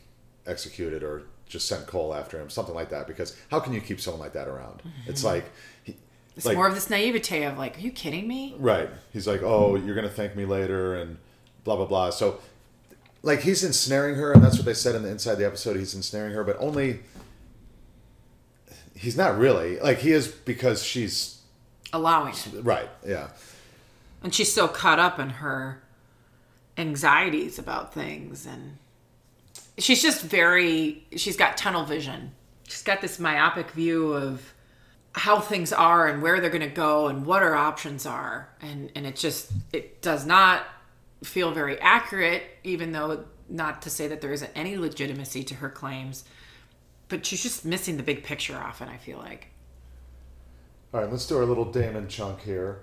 [0.47, 3.07] executed or just sent Cole after him, something like that.
[3.07, 4.83] Because how can you keep someone like that around?
[5.07, 5.35] It's mm-hmm.
[5.35, 5.45] like,
[5.83, 5.97] he,
[6.37, 8.55] It's like more of this naivete of like, are you kidding me?
[8.59, 8.89] right.
[9.13, 11.19] He's like, oh, you're gonna thank me later, and
[11.65, 12.11] blah blah blah.
[12.11, 12.41] So,
[13.23, 15.77] like, he's ensnaring her, and that's what they said in the inside the episode.
[15.77, 17.01] He's ensnaring her, but only.
[18.97, 21.43] He's not really like he is because she's
[21.93, 22.65] Allowing it.
[22.65, 22.89] right.
[23.07, 23.29] Yeah.
[24.25, 25.83] And she's so caught up in her
[26.77, 28.79] anxieties about things and
[29.79, 32.33] she's just very she's got tunnel vision.
[32.67, 34.53] She's got this myopic view of
[35.15, 38.91] how things are and where they're going to go and what her options are and
[38.97, 40.63] and it just it does not
[41.23, 45.69] feel very accurate even though not to say that there isn't any legitimacy to her
[45.69, 46.25] claims
[47.09, 49.49] but she's just missing the big picture often i feel like
[50.93, 52.81] All right, let's do our little Daemon chunk here.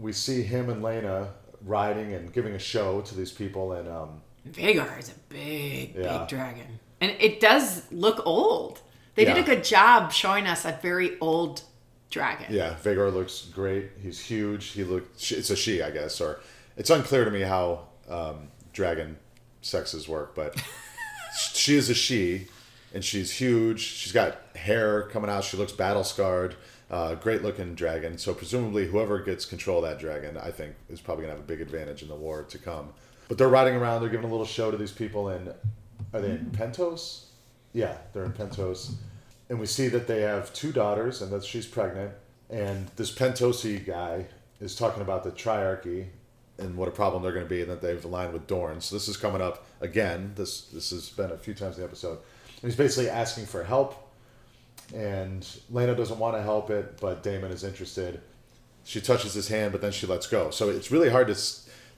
[0.00, 1.28] We see him and Laena
[1.64, 6.18] riding and giving a show to these people, and um, Vhagar is a big, Yeah.
[6.18, 6.78] big dragon.
[7.02, 8.80] And it does look old.
[9.14, 11.62] They did a good job showing us a very old
[12.10, 12.46] dragon.
[12.48, 13.90] yeah, Vhagar looks great.
[14.02, 14.68] He's huge.
[14.68, 15.30] He looks.
[15.32, 16.40] It's a she, I guess, or
[16.78, 19.18] it's unclear to me how um, dragon
[19.60, 20.56] sexes work, but
[21.52, 22.48] she is a she,
[22.94, 23.80] and she's huge.
[23.80, 25.44] She's got hair coming out.
[25.44, 26.56] She looks battle scarred.
[26.90, 28.18] Uh, great looking dragon.
[28.18, 31.46] So presumably, whoever gets control of that dragon, I think, is probably gonna have a
[31.46, 32.92] big advantage in the war to come.
[33.28, 34.00] But they're riding around.
[34.00, 35.28] They're giving a little show to these people.
[35.28, 35.54] And
[36.12, 37.26] are they in Pentos?
[37.72, 38.94] Yeah, they're in Pentos.
[39.48, 42.12] And we see that they have two daughters, and that she's pregnant.
[42.48, 44.26] And this Pentosi guy
[44.60, 46.06] is talking about the triarchy
[46.58, 48.80] and what a problem they're going to be, and that they've aligned with Dorne.
[48.80, 50.32] So this is coming up again.
[50.34, 52.18] This this has been a few times in the episode.
[52.62, 54.09] And he's basically asking for help,
[54.94, 58.20] and Laena doesn't want to help it, but Daemon is interested.
[58.84, 60.50] She touches his hand, but then she lets go.
[60.50, 61.36] So it's really hard to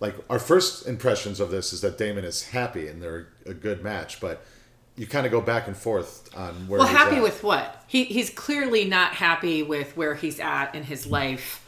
[0.01, 0.15] like.
[0.29, 4.21] Our first impressions of this is that Daemon is happy and they're a good match,
[4.21, 4.45] but
[4.97, 6.81] you kind of go back and forth on where.
[6.81, 7.23] Well, happy at.
[7.23, 7.85] with what?
[7.87, 11.61] He he's clearly not happy with where he's at in his life.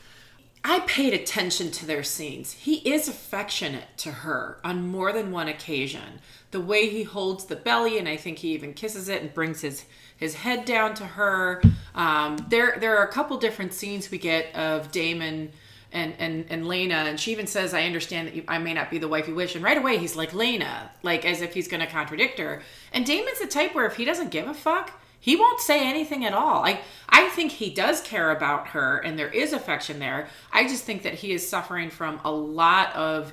[0.67, 2.53] I paid attention to their scenes.
[2.53, 6.21] He is affectionate to her on more than one occasion.
[6.53, 9.61] The way he holds the belly, and I think he even kisses it and brings
[9.61, 9.85] his
[10.17, 11.63] his head down to her.
[11.95, 15.51] Um, there there are a couple different scenes we get of Daemon
[15.93, 18.91] and and and Laena, and she even says, "I understand that you, I may not
[18.91, 21.69] be the wife you wish." And right away, he's like, "Laena," like as if he's
[21.69, 22.63] going to contradict her.
[22.93, 26.25] And Daemon's the type where if he doesn't give a fuck, he won't say anything
[26.25, 26.65] at all.
[26.65, 30.29] I I think he does care about her, and there is affection there.
[30.53, 33.33] I just think that he is suffering from a lot of.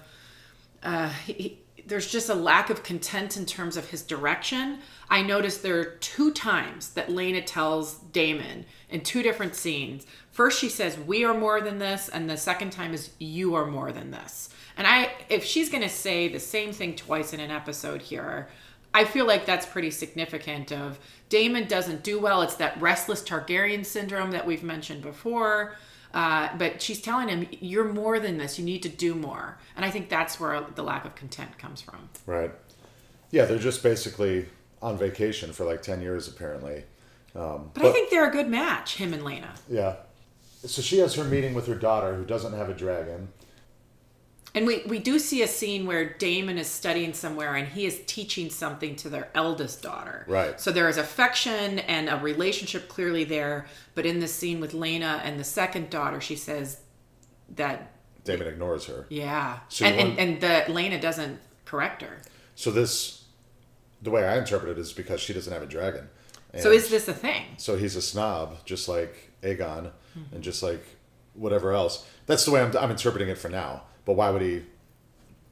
[0.84, 4.80] Uh, he, there's just a lack of content in terms of his direction.
[5.12, 10.08] I noticed there are two times that Laena tells Daemon in two different scenes.
[10.32, 13.66] First, she says, "We are more than this," and the second time is, "You are
[13.66, 17.42] more than this." And I, if she's going to say the same thing twice in
[17.42, 18.48] an episode here,
[18.94, 20.72] I feel like that's pretty significant.
[20.72, 20.98] Of
[21.28, 22.42] Daemon doesn't do well.
[22.42, 25.76] It's that restless Targaryen syndrome that we've mentioned before.
[26.14, 28.58] Uh, but she's telling him, "You're more than this.
[28.58, 31.82] You need to do more." And I think that's where the lack of content comes
[31.82, 32.08] from.
[32.26, 32.52] Right.
[33.30, 34.48] Yeah, they're just basically
[34.82, 36.84] on vacation for like ten years, apparently.
[37.36, 39.58] Um, but, but I think they're a good match, him and Laena.
[39.70, 39.96] Yeah.
[40.66, 43.30] So she has her meeting with her daughter, who doesn't have a dragon.
[44.54, 48.02] And we, we do see a scene where Daemon is studying somewhere and he is
[48.06, 50.26] teaching something to their eldest daughter.
[50.28, 50.60] Right.
[50.60, 53.68] So there is affection and a relationship clearly there.
[53.96, 56.82] But in the scene with Laena and the second daughter, she says
[57.56, 57.94] that
[58.26, 59.06] Daemon ignores her.
[59.10, 59.60] Yeah.
[59.70, 62.22] So and, and, and the Laena doesn't correct her.
[62.56, 63.21] So this,
[64.02, 66.10] the way I interpret it is because she doesn't have a dragon.
[66.54, 67.44] And so is this a thing?
[67.58, 70.36] So he's a snob, just like Aegon, mm-hmm.
[70.36, 70.84] and just like
[71.34, 72.06] whatever else.
[72.26, 73.84] That's the way I'm, I'm interpreting it for now.
[74.06, 74.64] But why would he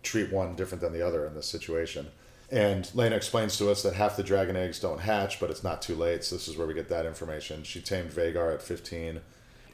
[0.04, 2.08] treat one different than the other in this situation?
[2.52, 5.82] And Laena explains to us that half the dragon eggs don't hatch, but it's not
[5.82, 6.24] too late.
[6.24, 7.64] So this is where we get that information.
[7.64, 9.22] She tamed Vhagar at 15.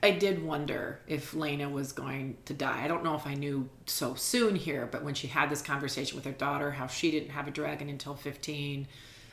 [0.06, 2.84] I did wonder if Laena was going to die.
[2.84, 6.16] I don't know if I knew so soon here, but when she had this conversation
[6.16, 8.86] with her daughter, how she didn't have a dragon until 15,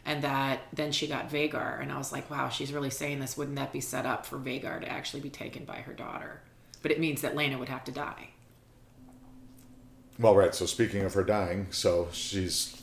[0.06, 3.36] and that then she got Vhagar, and I was like, wow, she's really saying this.
[3.36, 6.40] Wouldn't that be set up for Vhagar to actually be taken by her daughter?
[6.80, 8.30] But it means that Laena would have to die.
[10.18, 10.54] Well, right.
[10.54, 12.80] So speaking of her dying, so she's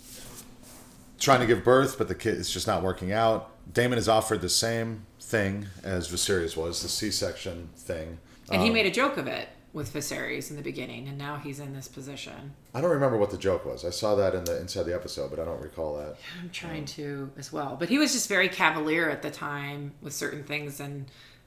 [1.20, 3.50] trying to give birth, but the kid is just not working out.
[3.74, 8.18] Daemon is offered the same thing as Viserys was, the C-section thing,
[8.50, 11.38] and um, he made a joke of it with Viserys in the beginning, and now
[11.38, 12.54] he's in this position.
[12.74, 13.86] I don't remember what the joke was.
[13.86, 16.16] I saw that in the inside the episode, but I don't recall that.
[16.18, 19.32] Yeah, I'm trying um, to as well, but he was just very cavalier at the
[19.32, 21.06] time with certain things, and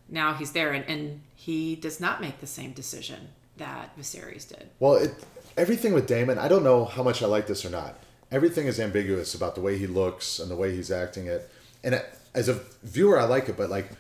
[0.09, 4.71] now he's there, and, and he does not make the same decision that Viserys did.
[4.79, 5.13] Well, it
[5.57, 7.99] everything with Daemon, I don't know how much I like this or not.
[8.31, 11.51] Everything is ambiguous about the way he looks and the way he's acting it.
[11.85, 12.03] And
[12.35, 13.91] as a viewer, I like it, but like,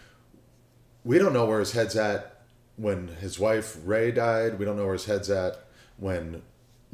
[1.04, 2.44] we don't know where his head's at
[2.76, 4.58] when his wife Rhea died.
[4.58, 5.64] We don't know where his head's at
[5.96, 6.42] when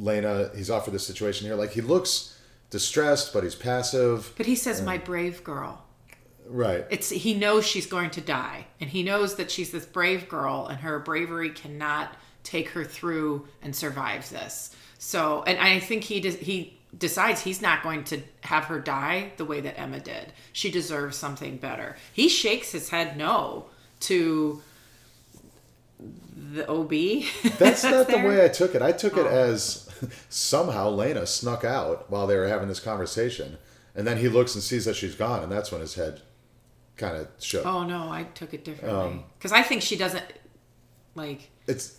[0.01, 0.55] Laena.
[0.57, 1.57] He's offered this situation here.
[1.57, 2.39] Like he looks
[2.70, 4.32] distressed, but he's passive.
[4.36, 5.84] But he says, and, "My brave girl."
[6.47, 6.86] Right.
[6.91, 10.66] It's he knows she's going to die, and he knows that she's this brave girl,
[10.66, 14.74] and her bravery cannot take her through and survive this.
[14.99, 16.36] So, and I think he does.
[16.36, 20.32] he decides he's not going to have her die the way that Aemma did.
[20.53, 21.97] She deserves something better.
[22.12, 23.66] He shakes his head no
[24.01, 24.62] to
[26.53, 26.91] the OB.
[27.59, 28.82] That's not the way I took it.
[28.82, 29.20] I took oh.
[29.20, 29.89] it as
[30.28, 33.59] somehow Laena snuck out while they were having this conversation,
[33.95, 36.22] and then he looks and sees that she's gone, and that's when his head
[36.97, 37.66] kind of shook.
[37.66, 40.24] Oh no, I took it differently because um, I think she doesn't
[41.14, 41.51] like.
[41.66, 41.98] It's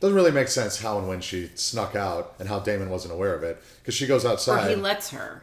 [0.00, 3.34] doesn't really make sense how and when she snuck out and how Daemon wasn't aware
[3.34, 4.66] of it because she goes outside.
[4.66, 5.42] Or he lets her.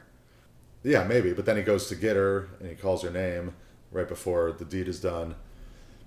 [0.83, 3.53] Yeah, maybe, but then he goes to get her and he calls her name
[3.91, 5.35] right before the deed is done.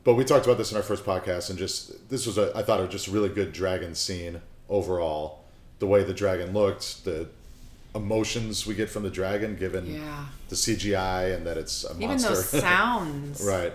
[0.03, 2.63] But we talked about this in our first podcast, and just this was a I
[2.63, 5.45] thought it was just a really good dragon scene overall.
[5.79, 7.29] The way the dragon looked, the
[7.95, 10.27] emotions we get from the dragon, given yeah.
[10.49, 12.05] the CGI and that it's a monster.
[12.05, 13.73] Even those sounds, right?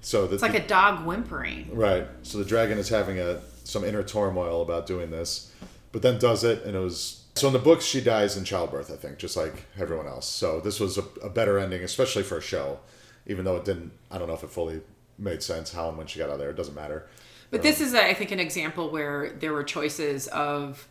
[0.00, 2.06] So the, it's like the, a dog whimpering, right?
[2.22, 3.40] So the dragon is having a
[3.70, 5.52] some inner turmoil about doing this,
[5.92, 8.90] but then does it, and it was so in the books she dies in childbirth,
[8.92, 10.26] I think, just like everyone else.
[10.26, 12.80] So this was a, a better ending, especially for a show,
[13.26, 13.92] even though it didn't.
[14.10, 14.82] I don't know if it fully
[15.18, 16.50] made sense how and when she got out there.
[16.50, 17.06] It doesn't matter.
[17.50, 20.86] But this is, I think, an example where there were choices of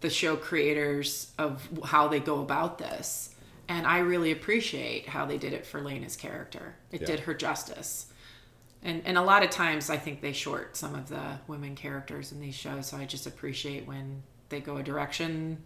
[0.00, 3.34] the show creators of how they go about this.
[3.68, 6.76] And I really appreciate how they did it for Laena's character.
[6.92, 7.06] It yeah.
[7.06, 8.12] did her justice
[8.84, 12.30] and and a lot of times I think they short some of the women characters
[12.30, 12.86] in these shows.
[12.86, 15.58] So I just appreciate when they go a direction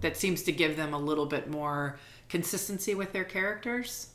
[0.00, 1.98] that seems to give them a little bit more
[2.28, 4.08] consistency with their characters.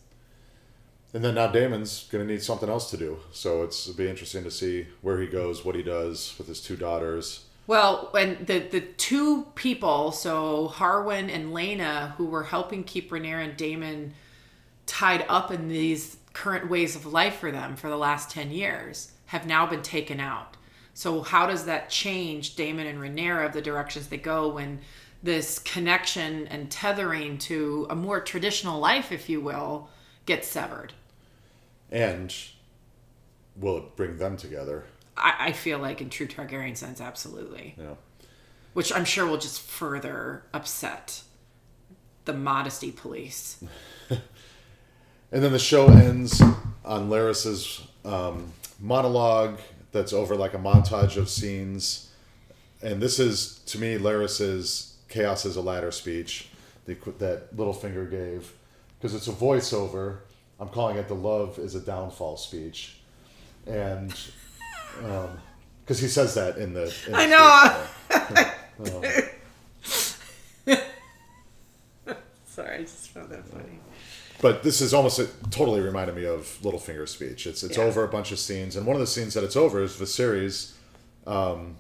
[1.14, 3.20] And then now Daemon's going to need something else to do.
[3.32, 6.62] So it's it'll be interesting to see where he goes, what he does with his
[6.62, 7.46] two daughters.
[7.66, 13.44] Well, and the the two people, so Harwin and Laena, who were helping keep Rhaenyra
[13.44, 14.14] and Daemon
[14.86, 19.12] tied up in these current ways of life for them for the last 10 years
[19.26, 20.56] have now been taken out.
[20.94, 24.82] So how does that change Daemon and Rhaenyra of the directions they go when
[25.24, 29.90] this connection and tethering to a more traditional life, if you will,
[30.28, 30.94] gets severed?
[31.92, 32.34] And
[33.56, 34.86] will it bring them together?
[35.18, 37.74] I, I feel like in true Targaryen sense, absolutely.
[37.80, 37.96] Yeah.
[38.74, 41.24] Which I'm sure will just further upset
[42.26, 43.64] the modesty police.
[45.32, 46.42] And then the show ends
[46.86, 49.60] on Larys's um, monologue
[49.92, 52.10] that's over like a montage of scenes.
[52.82, 56.50] And this is, to me, Larys's Chaos is a Ladder speech
[56.86, 58.54] that Littlefinger gave.
[58.98, 60.20] Because it's a voiceover.
[60.60, 62.98] I'm calling it the Love is a Downfall speech.
[63.66, 64.14] And
[65.84, 66.94] because he says that in the.
[67.06, 67.86] In the I know.
[69.02, 69.24] speech.
[72.46, 73.80] Sorry, I just found that funny.
[74.42, 77.48] But this is almost it totally reminded me of Littlefinger's speech.
[77.48, 77.84] It's it's Yeah.
[77.86, 80.74] over a bunch of scenes, and one of the scenes that it's over is Viserys
[81.26, 81.76] um,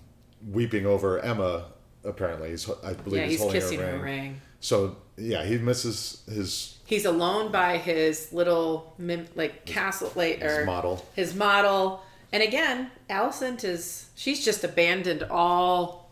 [0.51, 1.66] weeping over Aemma.
[2.03, 4.01] Apparently, he's I believe Yeah, he's, he's holding kissing her her ring.
[4.01, 4.41] ring.
[4.60, 10.60] So yeah, he misses his He's alone by his little mim- like castle like or
[10.60, 11.05] his model.
[11.16, 12.01] his model.
[12.32, 16.12] And again, Alicent is she's just abandoned all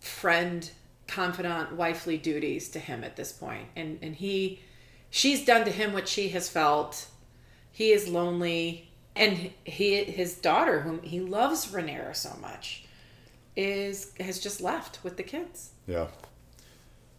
[0.00, 0.68] friend,
[1.08, 3.40] confidant, wifely duties to him at this.
[3.76, 4.60] And and he
[5.16, 7.06] she's done to him what she has felt.
[7.72, 12.84] He is lonely and he his daughter whom he loves Rhaenyra so much
[13.56, 15.70] is has just left with the kids.
[15.86, 16.08] Yeah,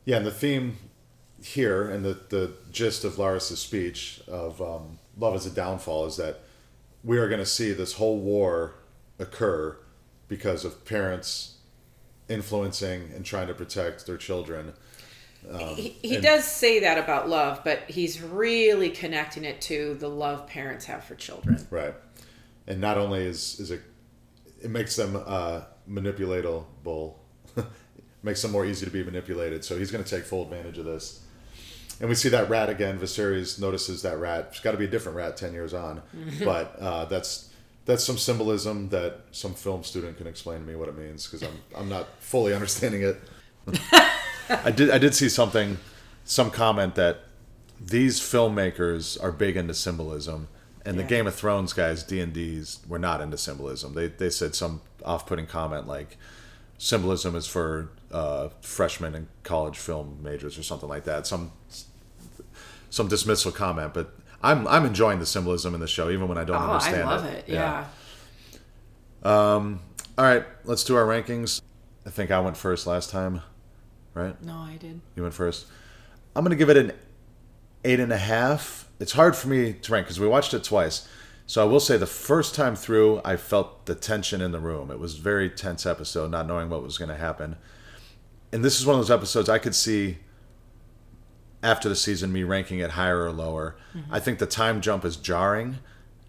[0.05, 0.77] yeah, and the theme
[1.41, 6.17] here and the the gist of Larys's speech of um, love is a downfall is
[6.17, 6.41] that
[7.03, 8.75] we are going to see this whole war
[9.17, 9.75] occur
[10.27, 11.55] because of parents
[12.29, 14.73] influencing and trying to protect their children.
[15.75, 20.09] He he and- does say that about love, but he's really connecting it to the
[20.09, 21.65] love parents have for children.
[21.69, 21.93] Right.
[22.67, 23.81] And not only is is it
[24.61, 27.13] it makes them uh, manipulatable,
[28.23, 29.63] makes them more easy to be manipulated.
[29.63, 31.23] So he's going to take full advantage of this.
[31.99, 32.99] And we see that rat again.
[32.99, 34.49] Viserys notices that rat.
[34.51, 36.01] It's got to be a different rat ten years on,
[36.43, 37.49] but uh, that's
[37.85, 41.41] that's some symbolism that some film student can explain to me what it means because
[41.47, 43.19] I'm I'm not fully understanding it.
[44.49, 45.77] I did I did see something,
[46.25, 47.19] some comment that
[47.79, 50.47] these filmmakers are big into symbolism,
[50.85, 53.93] and the Game of Thrones guys D and D's were not into symbolism.
[53.93, 56.17] They they said some off putting comment like
[56.77, 61.27] symbolism is for uh, freshmen and college film majors or something like that.
[61.27, 61.51] Some
[62.89, 66.43] some dismissal comment, but I'm I'm enjoying the symbolism in the show even when I
[66.43, 67.45] don't Oh, I understand love it.
[67.47, 67.85] Yeah.
[69.23, 69.81] Um.
[70.17, 71.61] All right, let's do our rankings.
[72.05, 73.41] I think I went first last time,
[74.17, 74.41] right?
[74.43, 74.99] No, I did.
[75.15, 75.67] You went first.
[76.35, 76.91] I'm gonna give it an
[77.83, 78.89] eight and a half.
[78.99, 81.07] It's hard for me to rank because we watched it twice.
[81.45, 84.91] So I will say the first time through, I felt the tension in the room.
[84.91, 87.55] It was a very tense episode, not knowing what was going to happen.
[88.51, 90.17] And this is one of those episodes I could see
[91.63, 93.77] after the season me ranking it higher or lower.
[94.11, 95.77] I think the time jump is jarring.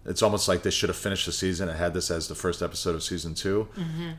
[0.05, 2.61] It's almost like they should have finished the season and had this as the first
[2.61, 3.67] episode of season 2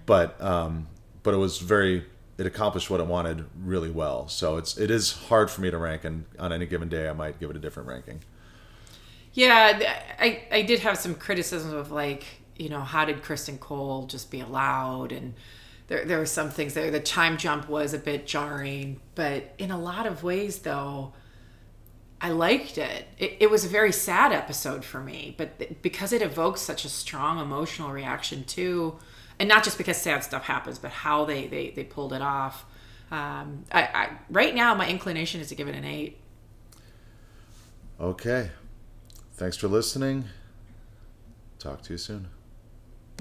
[0.07, 0.87] But um,
[1.23, 2.05] but it was very
[2.41, 4.27] it accomplished what it wanted really well.
[4.27, 7.13] So it's it is hard for me to rank, and on any given day, I
[7.13, 8.21] might give it a different ranking.
[9.35, 9.79] Yeah,
[10.19, 12.25] I I did have some criticisms of like
[12.57, 15.35] you know how did Criston Cole just be allowed and
[15.89, 16.91] there there were some things there.
[16.91, 21.13] The time jump was a bit jarring, but in a lot of ways though.
[22.23, 23.07] I liked it.
[23.17, 23.39] it.
[23.41, 27.39] It was a very sad episode for me, but because it evokes such a strong
[27.39, 28.99] emotional reaction too,
[29.41, 32.67] and not just because sad stuff happens, but how they they, they pulled it off.
[33.11, 36.19] Um, I, I right now my inclination is to give it an eight.
[37.99, 38.51] Okay.
[39.33, 40.27] Thanks for listening.
[41.59, 42.29] Talk to you soon.